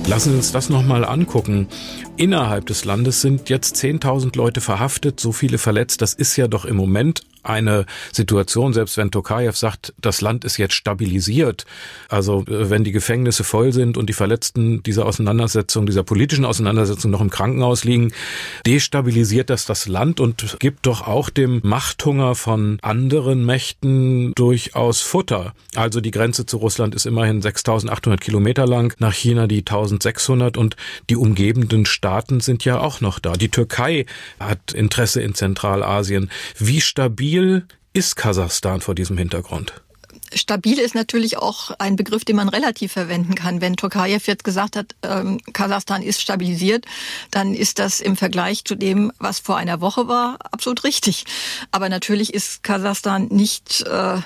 Lassen 0.07 0.31
Sie 0.31 0.37
uns 0.37 0.53
das 0.53 0.71
nochmal 0.71 1.05
angucken. 1.05 1.69
Innerhalb 2.19 2.67
des 2.67 2.85
Landes 2.85 3.21
sind 3.21 3.49
jetzt 3.49 3.77
10.000 3.77 4.37
Leute 4.37 4.61
verhaftet, 4.61 5.21
so 5.21 5.31
viele 5.31 5.57
verletzt. 5.57 6.03
Das 6.03 6.15
ist 6.15 6.35
ja 6.35 6.49
doch 6.49 6.65
im 6.65 6.75
Moment 6.75 7.23
eine 7.45 7.87
Situation, 8.13 8.75
selbst 8.75 8.97
wenn 8.97 9.13
Tokayev 9.13 9.57
sagt, 9.57 9.95
das 10.01 10.21
Land 10.21 10.45
ist 10.45 10.57
jetzt 10.57 10.75
stabilisiert, 10.75 11.65
also 12.09 12.41
äh, 12.49 12.69
wenn 12.69 12.83
die 12.83 12.91
Gefängnisse 12.91 13.45
voll 13.45 13.73
sind 13.73 13.97
und 13.97 14.09
die 14.09 14.15
Verletzten 14.15 14.83
dieser 14.83 15.07
Auseinandersetzung, 15.07 15.87
dieser 15.87 16.03
politischen 16.03 16.45
Auseinandersetzung 16.45 17.13
noch 17.13 17.21
im 17.21 17.31
Krankenhaus 17.31 17.85
liegen, 17.85 18.13
destabilisiert 18.67 19.49
das 19.49 19.65
das 19.65 19.87
Land 19.87 20.19
und 20.19 20.57
gibt 20.59 20.87
doch 20.87 21.07
auch 21.07 21.31
dem 21.31 21.61
Machthunger 21.63 22.35
von 22.35 22.79
anderen 22.83 23.47
Mächten 23.47 24.33
durchaus 24.35 25.01
Futter. 25.01 25.55
Also 25.77 26.01
die 26.01 26.11
Grenze 26.11 26.47
zu 26.47 26.57
Russland 26.57 26.97
ist 26.97 27.07
immerhin 27.07 27.41
6800 27.41 28.21
Kilometer 28.21 28.67
lang, 28.67 28.93
nach 28.99 29.15
China 29.15 29.47
die 29.47 29.61
1600 29.61 30.57
und 30.57 30.75
die 31.09 31.17
umgebenden 31.17 31.87
Staaten 31.87 32.08
sind 32.41 32.65
ja 32.65 32.81
auch 32.81 33.01
noch 33.01 33.19
da. 33.19 33.33
Die 33.33 33.51
Türkei 33.51 34.07
hat 34.41 34.73
Interesse 34.73 35.21
in 35.23 35.35
Zentralasien. 35.35 36.31
Wie 36.59 36.81
stabil 36.81 37.67
ist 37.93 38.17
Kasachstan 38.17 38.81
vor 38.81 38.95
diesem 38.95 39.19
Hintergrund? 39.19 39.73
Stabil 40.35 40.79
ist 40.79 40.95
natürlich 40.95 41.39
auch 41.39 41.71
ein 41.79 41.97
Begriff, 41.97 42.25
den 42.25 42.37
man 42.37 42.49
relativ 42.49 42.93
verwenden 42.93 43.35
kann. 43.35 43.61
Wenn 43.61 43.77
Tokayev 43.77 44.27
jetzt 44.27 44.45
gesagt 44.45 44.77
hat, 44.77 44.95
ähm, 45.03 45.41
Kasachstan 45.53 46.03
ist 46.03 46.21
stabilisiert, 46.21 46.85
dann 47.31 47.55
ist 47.55 47.79
das 47.79 48.01
im 48.01 48.17
Vergleich 48.17 48.65
zu 48.65 48.75
dem, 48.75 49.11
was 49.19 49.39
vor 49.39 49.57
einer 49.57 49.81
Woche 49.81 50.07
war, 50.07 50.37
absolut 50.53 50.85
richtig. 50.85 51.25
Aber 51.71 51.89
natürlich 51.89 52.35
ist 52.35 52.63
Kasachstan 52.63 53.29
nicht 53.29 53.87
äh, 53.87 54.19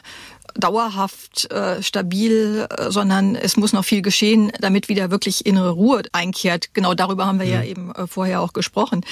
dauerhaft 0.54 1.50
äh, 1.50 1.82
stabil, 1.82 2.66
äh, 2.70 2.90
sondern 2.90 3.34
es 3.36 3.56
muss 3.56 3.72
noch 3.72 3.84
viel 3.84 4.02
geschehen, 4.02 4.52
damit 4.60 4.88
wieder 4.88 5.10
wirklich 5.10 5.46
innere 5.46 5.70
Ruhe 5.70 6.02
einkehrt. 6.12 6.74
Genau 6.74 6.94
darüber 6.94 7.26
haben 7.26 7.38
wir 7.38 7.46
ja, 7.46 7.62
ja 7.62 7.64
eben 7.68 7.92
äh, 7.92 8.06
vorher 8.06 8.40
auch 8.40 8.52
gesprochen. 8.52 9.04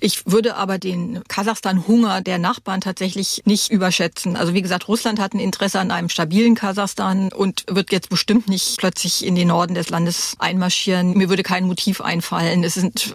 Ich 0.00 0.26
würde 0.26 0.56
aber 0.56 0.78
den 0.78 1.22
Kasachstan-Hunger 1.28 2.20
der 2.20 2.38
Nachbarn 2.38 2.80
tatsächlich 2.80 3.42
nicht 3.44 3.70
überschätzen. 3.70 4.36
Also 4.36 4.54
wie 4.54 4.62
gesagt, 4.62 4.88
Russland 4.88 5.20
hat 5.20 5.34
ein 5.34 5.40
Interesse 5.40 5.80
an 5.80 5.90
einem 5.90 6.08
stabilen 6.08 6.54
Kasachstan 6.54 7.32
und 7.32 7.64
wird 7.68 7.92
jetzt 7.92 8.08
bestimmt 8.08 8.48
nicht 8.48 8.78
plötzlich 8.78 9.24
in 9.24 9.34
den 9.34 9.48
Norden 9.48 9.74
des 9.74 9.90
Landes 9.90 10.36
einmarschieren. 10.38 11.16
Mir 11.16 11.28
würde 11.28 11.42
kein 11.42 11.66
Motiv 11.66 12.00
einfallen. 12.00 12.64
Es 12.64 12.74
sind 12.74 13.14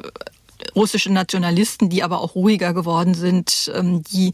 russische 0.76 1.12
Nationalisten, 1.12 1.89
die 1.89 2.04
aber 2.04 2.21
auch 2.21 2.36
ruhiger 2.36 2.74
geworden 2.74 3.13
sind, 3.13 3.71
ähm, 3.74 4.04
die 4.04 4.34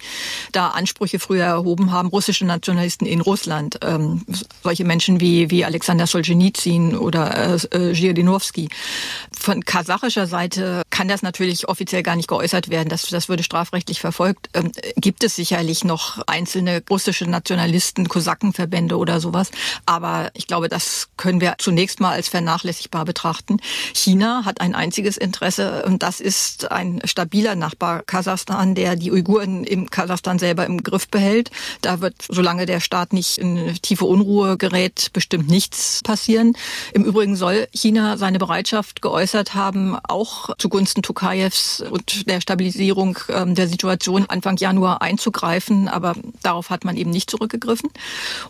da 0.51 0.69
Ansprüche 0.69 1.19
früher 1.19 1.45
erhoben 1.45 1.91
haben, 1.91 2.09
russische 2.09 2.45
Nationalisten 2.45 3.05
in 3.05 3.21
Russland, 3.21 3.79
ähm, 3.81 4.23
solche 4.63 4.85
Menschen 4.85 5.19
wie, 5.19 5.49
wie 5.49 5.65
Alexander 5.65 6.07
Solzhenitsyn 6.07 6.97
oder 6.97 7.55
äh, 7.55 7.93
Zhirinovsky. 7.93 8.69
Von 9.37 9.63
kasachischer 9.63 10.27
Seite 10.27 10.83
kann 10.89 11.07
das 11.07 11.21
natürlich 11.21 11.67
offiziell 11.67 12.03
gar 12.03 12.15
nicht 12.15 12.27
geäußert 12.27 12.69
werden, 12.69 12.89
das, 12.89 13.07
das 13.07 13.29
würde 13.29 13.43
strafrechtlich 13.43 13.99
verfolgt. 13.99 14.49
Ähm, 14.53 14.71
gibt 14.95 15.23
es 15.23 15.35
sicherlich 15.35 15.83
noch 15.83 16.19
einzelne 16.27 16.83
russische 16.89 17.25
Nationalisten, 17.25 18.07
Kosakenverbände 18.07 18.97
oder 18.97 19.19
sowas, 19.19 19.51
aber 19.85 20.31
ich 20.33 20.47
glaube, 20.47 20.69
das 20.69 21.09
können 21.17 21.41
wir 21.41 21.55
zunächst 21.57 21.99
mal 21.99 22.11
als 22.11 22.27
vernachlässigbar 22.27 23.05
betrachten. 23.05 23.57
China 23.93 24.43
hat 24.45 24.61
ein 24.61 24.75
einziges 24.75 25.17
Interesse, 25.17 25.83
das 25.99 26.16
ist 26.19 26.71
ein 26.71 27.01
stabiler 27.05 27.55
Nachbar 27.55 28.03
Kasachstan, 28.03 28.75
der 28.75 28.95
die 28.95 29.11
Uiguren 29.11 29.63
im 29.63 29.89
Kasachstan 29.89 30.39
selber 30.39 30.65
im 30.65 30.83
Griff 30.83 31.07
behält. 31.07 31.51
Da 31.81 32.01
wird, 32.01 32.15
solange 32.29 32.65
der 32.65 32.79
Staat 32.79 33.13
nicht 33.13 33.37
in 33.37 33.75
tiefe 33.81 34.05
Unruhe 34.05 34.57
gerät, 34.57 35.09
bestimmt 35.13 35.49
nichts 35.49 36.01
passieren. 36.03 36.55
Im 36.93 37.03
Übrigen 37.03 37.35
soll 37.35 37.67
China 37.73 38.17
seine 38.17 38.39
Bereitschaft 38.39 39.01
geäußert 39.01 39.55
haben, 39.55 39.97
auch 40.07 40.55
zugunsten 40.57 41.01
Tokayevs 41.01 41.83
und 41.89 42.27
der 42.29 42.41
Stabilisierung 42.41 43.17
ähm, 43.29 43.55
der 43.55 43.67
Situation 43.67 44.25
Anfang 44.27 44.57
Januar 44.57 45.01
einzugreifen. 45.01 45.87
Aber 45.87 46.15
darauf 46.41 46.69
hat 46.69 46.85
man 46.85 46.97
eben 46.97 47.11
nicht 47.11 47.29
zurückgegriffen. 47.29 47.89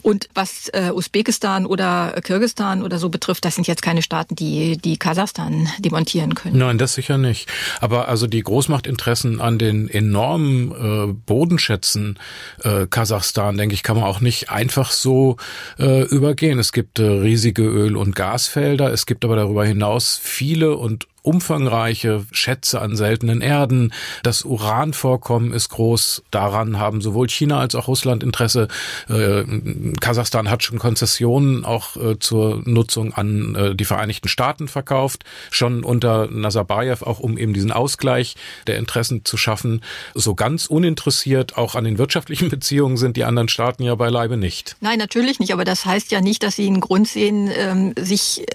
Und 0.01 0.29
was 0.33 0.69
äh, 0.69 0.91
Usbekistan 0.93 1.65
oder 1.65 2.19
Kirgistan 2.23 2.83
oder 2.83 2.99
so 2.99 3.09
betrifft, 3.09 3.45
das 3.45 3.55
sind 3.55 3.67
jetzt 3.67 3.81
keine 3.81 4.01
Staaten, 4.01 4.35
die, 4.35 4.77
die 4.77 4.97
Kasachstan 4.97 5.69
demontieren 5.79 6.35
können. 6.35 6.57
Nein, 6.57 6.77
das 6.77 6.93
sicher 6.93 7.17
nicht. 7.17 7.47
Aber 7.79 8.07
also 8.07 8.27
die 8.27 8.41
Großmachtinteressen 8.41 9.41
an 9.41 9.57
den 9.57 9.89
enormen 9.89 10.71
äh, 10.71 11.13
Bodenschätzen 11.13 12.19
äh, 12.63 12.87
Kasachstan, 12.87 13.57
denke 13.57 13.75
ich, 13.75 13.83
kann 13.83 13.97
man 13.97 14.05
auch 14.05 14.21
nicht 14.21 14.49
einfach 14.49 14.91
so 14.91 15.37
äh, 15.79 16.03
übergehen. 16.03 16.59
Es 16.59 16.71
gibt 16.71 16.99
äh, 16.99 17.03
riesige 17.03 17.63
Öl- 17.63 17.97
und 17.97 18.15
Gasfelder, 18.15 18.91
es 18.91 19.05
gibt 19.05 19.25
aber 19.25 19.35
darüber 19.35 19.65
hinaus 19.65 20.19
viele 20.21 20.75
und 20.75 21.07
umfangreiche 21.27 22.25
Schätze 22.31 22.79
an 22.79 22.95
seltenen 22.95 23.41
Erden. 23.41 23.93
Das 24.23 24.45
Uranvorkommen 24.45 25.51
ist 25.51 25.67
groß. 25.69 26.23
Daran 26.31 26.79
haben 26.79 27.01
sowohl 27.01 27.27
China 27.27 27.59
als 27.59 27.75
auch 27.75 27.89
Russland 27.89 28.23
Interesse. 28.23 28.69
Äh, 29.09 29.43
Kasachstan 29.99 30.49
hat 30.49 30.63
schon 30.63 30.79
Konzessionen 30.79 31.65
auch 31.65 31.97
äh, 31.97 32.17
zur 32.17 32.61
Nutzung 32.63 33.13
an 33.13 33.55
äh, 33.55 33.75
die 33.75 33.83
Vereinigten 33.83 34.29
Staaten 34.29 34.69
verkauft, 34.69 35.25
schon 35.51 35.83
unter 35.83 36.27
Nazarbayev, 36.31 37.03
auch 37.05 37.19
um 37.19 37.37
eben 37.37 37.53
diesen 37.53 37.73
Ausgleich 37.73 38.35
der 38.65 38.77
Interessen 38.77 39.25
zu 39.25 39.35
schaffen. 39.35 39.81
So 40.13 40.33
ganz 40.33 40.67
uninteressiert 40.67 41.57
auch 41.57 41.75
an 41.75 41.83
den 41.83 41.97
wirtschaftlichen 41.97 42.49
Beziehungen 42.57 42.95
sind 42.95 43.17
die 43.17 43.25
anderen 43.25 43.49
Staaten 43.49 43.83
ja 43.83 43.95
beileibe 43.95 44.37
nicht. 44.37 44.77
Nein, 44.79 44.97
natürlich 44.97 45.39
nicht. 45.39 45.51
Aber 45.51 45.65
das 45.65 45.85
heißt 45.85 46.09
ja 46.11 46.21
nicht, 46.21 46.41
dass 46.43 46.55
sie 46.55 46.67
einen 46.67 46.79
Grund 46.79 47.09
sehen, 47.09 47.51
ähm, 47.53 47.93
sich 47.99 48.45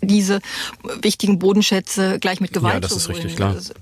diese 0.00 0.40
wichtigen 1.02 1.38
Bodenschätze 1.38 2.19
gleich 2.20 2.40
mit 2.40 2.52
Gewalt 2.52 2.74
ja, 2.74 2.80
das 2.80 2.90
zu 2.92 2.96
ist 2.98 3.08
holen. 3.08 3.16
richtig, 3.16 3.36
klar. 3.36 3.54
Es, 3.54 3.72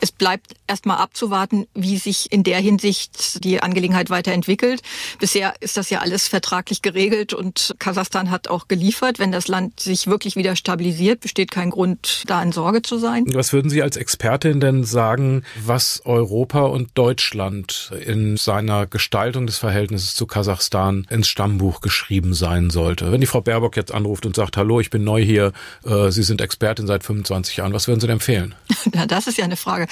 es 0.00 0.12
bleibt 0.12 0.54
erstmal 0.66 0.98
abzuwarten, 0.98 1.66
wie 1.74 1.98
sich 1.98 2.32
in 2.32 2.42
der 2.42 2.58
Hinsicht 2.58 3.44
die 3.44 3.62
Angelegenheit 3.62 4.10
weiterentwickelt. 4.10 4.82
Bisher 5.18 5.54
ist 5.60 5.76
das 5.76 5.90
ja 5.90 6.00
alles 6.00 6.28
vertraglich 6.28 6.82
geregelt 6.82 7.34
und 7.34 7.74
Kasachstan 7.78 8.30
hat 8.30 8.48
auch 8.48 8.68
geliefert. 8.68 9.18
Wenn 9.18 9.32
das 9.32 9.48
Land 9.48 9.80
sich 9.80 10.06
wirklich 10.06 10.36
wieder 10.36 10.56
stabilisiert, 10.56 11.20
besteht 11.20 11.50
kein 11.50 11.70
Grund, 11.70 12.24
da 12.26 12.42
in 12.42 12.52
Sorge 12.52 12.82
zu 12.82 12.98
sein. 12.98 13.24
Was 13.32 13.52
würden 13.52 13.70
Sie 13.70 13.82
als 13.82 13.96
Expertin 13.96 14.60
denn 14.60 14.84
sagen, 14.84 15.42
was 15.64 16.02
Europa 16.04 16.62
und 16.62 16.90
Deutschland 16.94 17.92
in 18.04 18.36
seiner 18.36 18.86
Gestaltung 18.86 19.46
des 19.46 19.58
Verhältnisses 19.58 20.14
zu 20.14 20.26
Kasachstan 20.26 21.06
ins 21.10 21.28
Stammbuch 21.28 21.80
geschrieben 21.80 22.34
sein 22.34 22.70
sollte? 22.70 23.12
Wenn 23.12 23.20
die 23.20 23.26
Frau 23.26 23.40
Baerbock 23.40 23.76
jetzt 23.76 23.92
anruft 23.92 24.26
und 24.26 24.36
sagt, 24.36 24.56
hallo, 24.56 24.80
ich 24.80 24.90
bin 24.90 25.04
neu 25.04 25.22
hier, 25.22 25.52
äh, 25.84 26.10
Sie 26.10 26.22
sind 26.22 26.40
Expertin 26.40 26.86
seit 26.86 27.04
25 27.04 27.56
Jahren, 27.56 27.63
was 27.72 27.88
würden 27.88 28.00
Sie 28.00 28.06
denn 28.06 28.14
empfehlen? 28.14 28.54
Ja, 28.94 29.06
das 29.06 29.26
ist 29.26 29.38
ja 29.38 29.44
eine 29.44 29.56
Frage. 29.56 29.86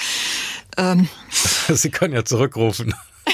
Ähm. 0.77 1.09
Sie 1.67 1.89
können 1.89 2.13
ja 2.13 2.23
zurückrufen. 2.23 2.93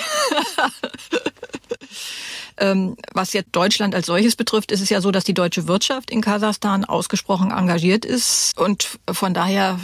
Ähm, 2.61 2.97
was 3.13 3.31
jetzt 3.31 3.51
Deutschland 3.53 3.95
als 3.95 4.07
solches 4.07 4.35
betrifft, 4.35 4.73
ist 4.73 4.81
es 4.81 4.89
ja 4.89 4.99
so, 4.99 5.11
dass 5.11 5.23
die 5.23 5.33
deutsche 5.33 5.67
Wirtschaft 5.67 6.11
in 6.11 6.19
Kasachstan 6.19 6.83
ausgesprochen 6.83 7.51
engagiert 7.51 8.03
ist 8.03 8.57
und 8.57 8.99
von 9.09 9.33
daher 9.33 9.79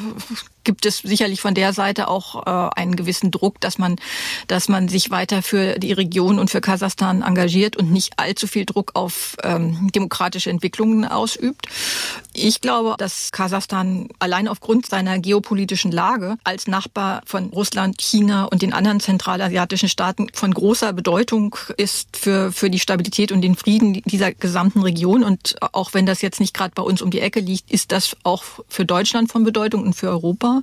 gibt 0.66 0.86
es 0.86 0.98
sicherlich 0.98 1.40
von 1.40 1.54
der 1.54 1.72
Seite 1.72 2.10
auch 2.10 2.46
äh, 2.46 2.80
einen 2.80 2.96
gewissen 2.96 3.32
Druck, 3.32 3.62
dass 3.62 3.78
man, 3.78 3.96
dass 4.48 4.68
man 4.68 4.90
sich 4.90 5.12
weiter 5.12 5.42
für 5.42 5.80
die 5.80 5.94
Region 5.94 6.40
und 6.40 6.50
für 6.50 6.60
Kasachstan 6.60 7.22
engagiert 7.22 7.78
und 7.78 7.92
nicht 7.92 8.14
allzu 8.18 8.48
viel 8.48 8.66
Druck 8.66 8.92
auf 8.96 9.38
ähm, 9.44 9.90
demokratische 9.94 10.50
Entwicklungen 10.50 11.06
ausübt. 11.06 11.68
Ich 12.34 12.60
glaube, 12.60 12.96
dass 12.98 13.32
Kasachstan 13.32 14.10
allein 14.20 14.48
aufgrund 14.48 14.88
seiner 14.88 15.20
geopolitischen 15.20 15.92
Lage 15.92 16.38
als 16.44 16.68
Nachbar 16.68 17.22
von 17.26 17.46
Russland, 17.50 18.02
China 18.02 18.46
und 18.46 18.62
den 18.62 18.74
anderen 18.74 19.00
zentralasiatischen 19.00 19.88
Staaten 19.88 20.28
von 20.34 20.54
großer 20.54 20.92
Bedeutung 20.92 21.56
ist 21.78 22.18
für, 22.18 22.52
für 22.52 22.70
die 22.70 22.80
Stabilität 22.80 23.32
und 23.32 23.42
den 23.42 23.56
Frieden 23.56 24.02
dieser 24.06 24.34
gesamten 24.34 24.82
Region. 24.82 25.24
Und 25.24 25.56
auch 25.72 25.94
wenn 25.94 26.06
das 26.06 26.22
jetzt 26.22 26.40
nicht 26.40 26.54
gerade 26.54 26.74
bei 26.76 26.84
uns 26.84 27.02
um 27.02 27.12
die 27.12 27.20
Ecke 27.20 27.40
liegt, 27.40 27.72
ist 27.72 27.92
das 27.92 28.18
auch 28.24 28.44
für 28.68 28.86
Deutschland 28.86 29.32
von 29.32 29.44
Bedeutung 29.44 29.84
und 29.84 29.94
für 29.94 30.10
Europa. 30.10 30.55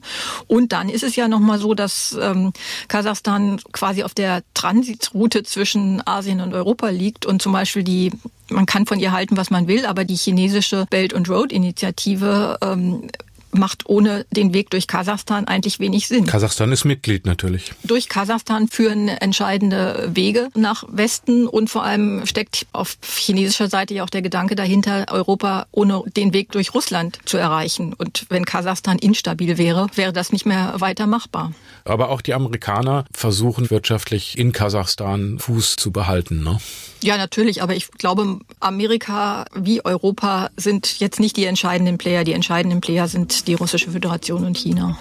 Und 0.46 0.72
dann 0.72 0.88
ist 0.88 1.02
es 1.02 1.16
ja 1.16 1.28
nochmal 1.28 1.58
so, 1.58 1.74
dass 1.74 2.16
ähm, 2.20 2.52
Kasachstan 2.88 3.60
quasi 3.72 4.02
auf 4.02 4.14
der 4.14 4.42
Transitroute 4.54 5.42
zwischen 5.42 6.06
Asien 6.06 6.40
und 6.40 6.54
Europa 6.54 6.88
liegt 6.88 7.26
und 7.26 7.42
zum 7.42 7.52
Beispiel 7.52 7.82
die 7.82 8.12
man 8.52 8.66
kann 8.66 8.84
von 8.84 9.00
ihr 9.00 9.12
halten, 9.12 9.38
was 9.38 9.50
man 9.50 9.66
will, 9.66 9.86
aber 9.86 10.04
die 10.04 10.14
chinesische 10.14 10.86
Belt 10.90 11.14
and 11.14 11.28
Road 11.28 11.52
Initiative 11.52 12.58
ähm, 12.60 13.08
macht 13.52 13.88
ohne 13.88 14.26
den 14.30 14.54
Weg 14.54 14.70
durch 14.70 14.86
Kasachstan 14.86 15.46
eigentlich 15.46 15.78
wenig 15.78 16.08
Sinn. 16.08 16.26
Kasachstan 16.26 16.72
ist 16.72 16.84
Mitglied 16.84 17.26
natürlich. 17.26 17.72
Durch 17.84 18.08
Kasachstan 18.08 18.68
führen 18.68 19.08
entscheidende 19.08 20.10
Wege 20.14 20.48
nach 20.54 20.84
Westen 20.88 21.46
und 21.46 21.68
vor 21.68 21.84
allem 21.84 22.26
steckt 22.26 22.66
auf 22.72 22.96
chinesischer 23.02 23.68
Seite 23.68 23.94
ja 23.94 24.04
auch 24.04 24.10
der 24.10 24.22
Gedanke 24.22 24.56
dahinter, 24.56 25.06
Europa 25.10 25.66
ohne 25.70 26.02
den 26.16 26.32
Weg 26.32 26.52
durch 26.52 26.74
Russland 26.74 27.18
zu 27.24 27.36
erreichen. 27.36 27.92
Und 27.92 28.26
wenn 28.28 28.44
Kasachstan 28.44 28.98
instabil 28.98 29.58
wäre, 29.58 29.86
wäre 29.94 30.12
das 30.12 30.32
nicht 30.32 30.46
mehr 30.46 30.74
weiter 30.78 31.06
machbar. 31.06 31.52
Aber 31.84 32.10
auch 32.10 32.20
die 32.20 32.34
Amerikaner 32.34 33.04
versuchen 33.12 33.70
wirtschaftlich 33.70 34.38
in 34.38 34.52
Kasachstan 34.52 35.38
Fuß 35.38 35.76
zu 35.76 35.92
behalten. 35.92 36.42
Ne? 36.42 36.58
Ja, 37.02 37.16
natürlich, 37.16 37.62
aber 37.62 37.74
ich 37.74 37.90
glaube, 37.90 38.38
Amerika 38.60 39.44
wie 39.54 39.84
Europa 39.84 40.50
sind 40.56 41.00
jetzt 41.00 41.18
nicht 41.18 41.36
die 41.36 41.44
entscheidenden 41.46 41.98
Player. 41.98 42.22
Die 42.22 42.32
entscheidenden 42.32 42.80
Player 42.80 43.08
sind 43.08 43.41
die 43.46 43.54
Russische 43.54 43.90
Föderation 43.90 44.44
und 44.44 44.56
China. 44.56 44.96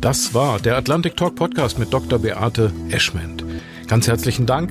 Das 0.00 0.34
war 0.34 0.58
der 0.58 0.76
Atlantic 0.76 1.16
Talk 1.16 1.36
Podcast 1.36 1.78
mit 1.78 1.92
Dr. 1.92 2.18
Beate 2.18 2.72
Eschment. 2.90 3.41
Ganz 3.92 4.08
herzlichen 4.08 4.46
Dank 4.46 4.70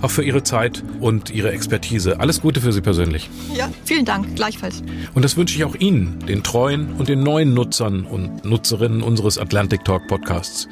auch 0.00 0.10
für 0.10 0.24
Ihre 0.24 0.44
Zeit 0.44 0.82
und 0.98 1.28
Ihre 1.28 1.52
Expertise. 1.52 2.20
Alles 2.20 2.40
Gute 2.40 2.62
für 2.62 2.72
Sie 2.72 2.80
persönlich. 2.80 3.28
Ja, 3.54 3.68
vielen 3.84 4.06
Dank, 4.06 4.34
gleichfalls. 4.34 4.82
Und 5.12 5.26
das 5.26 5.36
wünsche 5.36 5.54
ich 5.54 5.64
auch 5.64 5.74
Ihnen, 5.74 6.20
den 6.26 6.42
treuen 6.42 6.94
und 6.94 7.10
den 7.10 7.22
neuen 7.22 7.52
Nutzern 7.52 8.06
und 8.06 8.46
Nutzerinnen 8.46 9.02
unseres 9.02 9.36
Atlantic 9.36 9.84
Talk 9.84 10.08
Podcasts. 10.08 10.68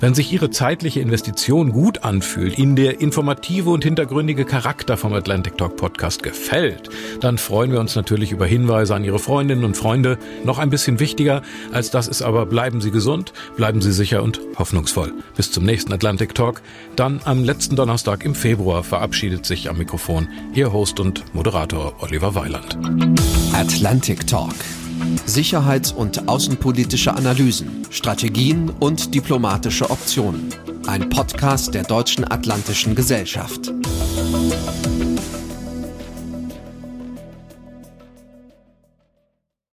Wenn 0.00 0.14
sich 0.14 0.32
Ihre 0.32 0.50
zeitliche 0.50 0.98
Investition 0.98 1.70
gut 1.70 2.02
anfühlt, 2.02 2.58
Ihnen 2.58 2.74
der 2.74 3.00
informative 3.00 3.70
und 3.70 3.84
hintergründige 3.84 4.44
Charakter 4.44 4.96
vom 4.96 5.12
Atlantic 5.12 5.56
Talk 5.56 5.76
Podcast 5.76 6.24
gefällt, 6.24 6.90
dann 7.20 7.38
freuen 7.38 7.70
wir 7.70 7.78
uns 7.78 7.94
natürlich 7.94 8.32
über 8.32 8.46
Hinweise 8.46 8.96
an 8.96 9.04
Ihre 9.04 9.20
Freundinnen 9.20 9.62
und 9.62 9.76
Freunde. 9.76 10.18
Noch 10.42 10.58
ein 10.58 10.70
bisschen 10.70 10.98
wichtiger 10.98 11.42
als 11.70 11.92
das 11.92 12.08
ist 12.08 12.22
aber, 12.22 12.46
bleiben 12.46 12.80
Sie 12.80 12.90
gesund, 12.90 13.32
bleiben 13.56 13.80
Sie 13.80 13.92
sicher 13.92 14.24
und 14.24 14.40
hoffnungsvoll. 14.58 15.12
Bis 15.36 15.52
zum 15.52 15.64
nächsten 15.64 15.92
Atlantic 15.92 16.34
Talk, 16.34 16.60
dann 16.96 17.20
am 17.24 17.43
letzten 17.44 17.76
Donnerstag 17.76 18.24
im 18.24 18.34
Februar 18.34 18.82
verabschiedet 18.82 19.46
sich 19.46 19.68
am 19.68 19.78
Mikrofon 19.78 20.28
Ihr 20.54 20.72
Host 20.72 20.98
und 20.98 21.24
Moderator 21.34 21.94
Oliver 22.00 22.34
Weiland. 22.34 22.78
Atlantic 23.52 24.26
Talk. 24.26 24.54
Sicherheits- 25.26 25.92
und 25.92 26.28
außenpolitische 26.28 27.14
Analysen, 27.14 27.86
Strategien 27.90 28.70
und 28.80 29.14
diplomatische 29.14 29.90
Optionen. 29.90 30.48
Ein 30.86 31.08
Podcast 31.10 31.74
der 31.74 31.84
Deutschen 31.84 32.30
Atlantischen 32.30 32.94
Gesellschaft. 32.94 33.72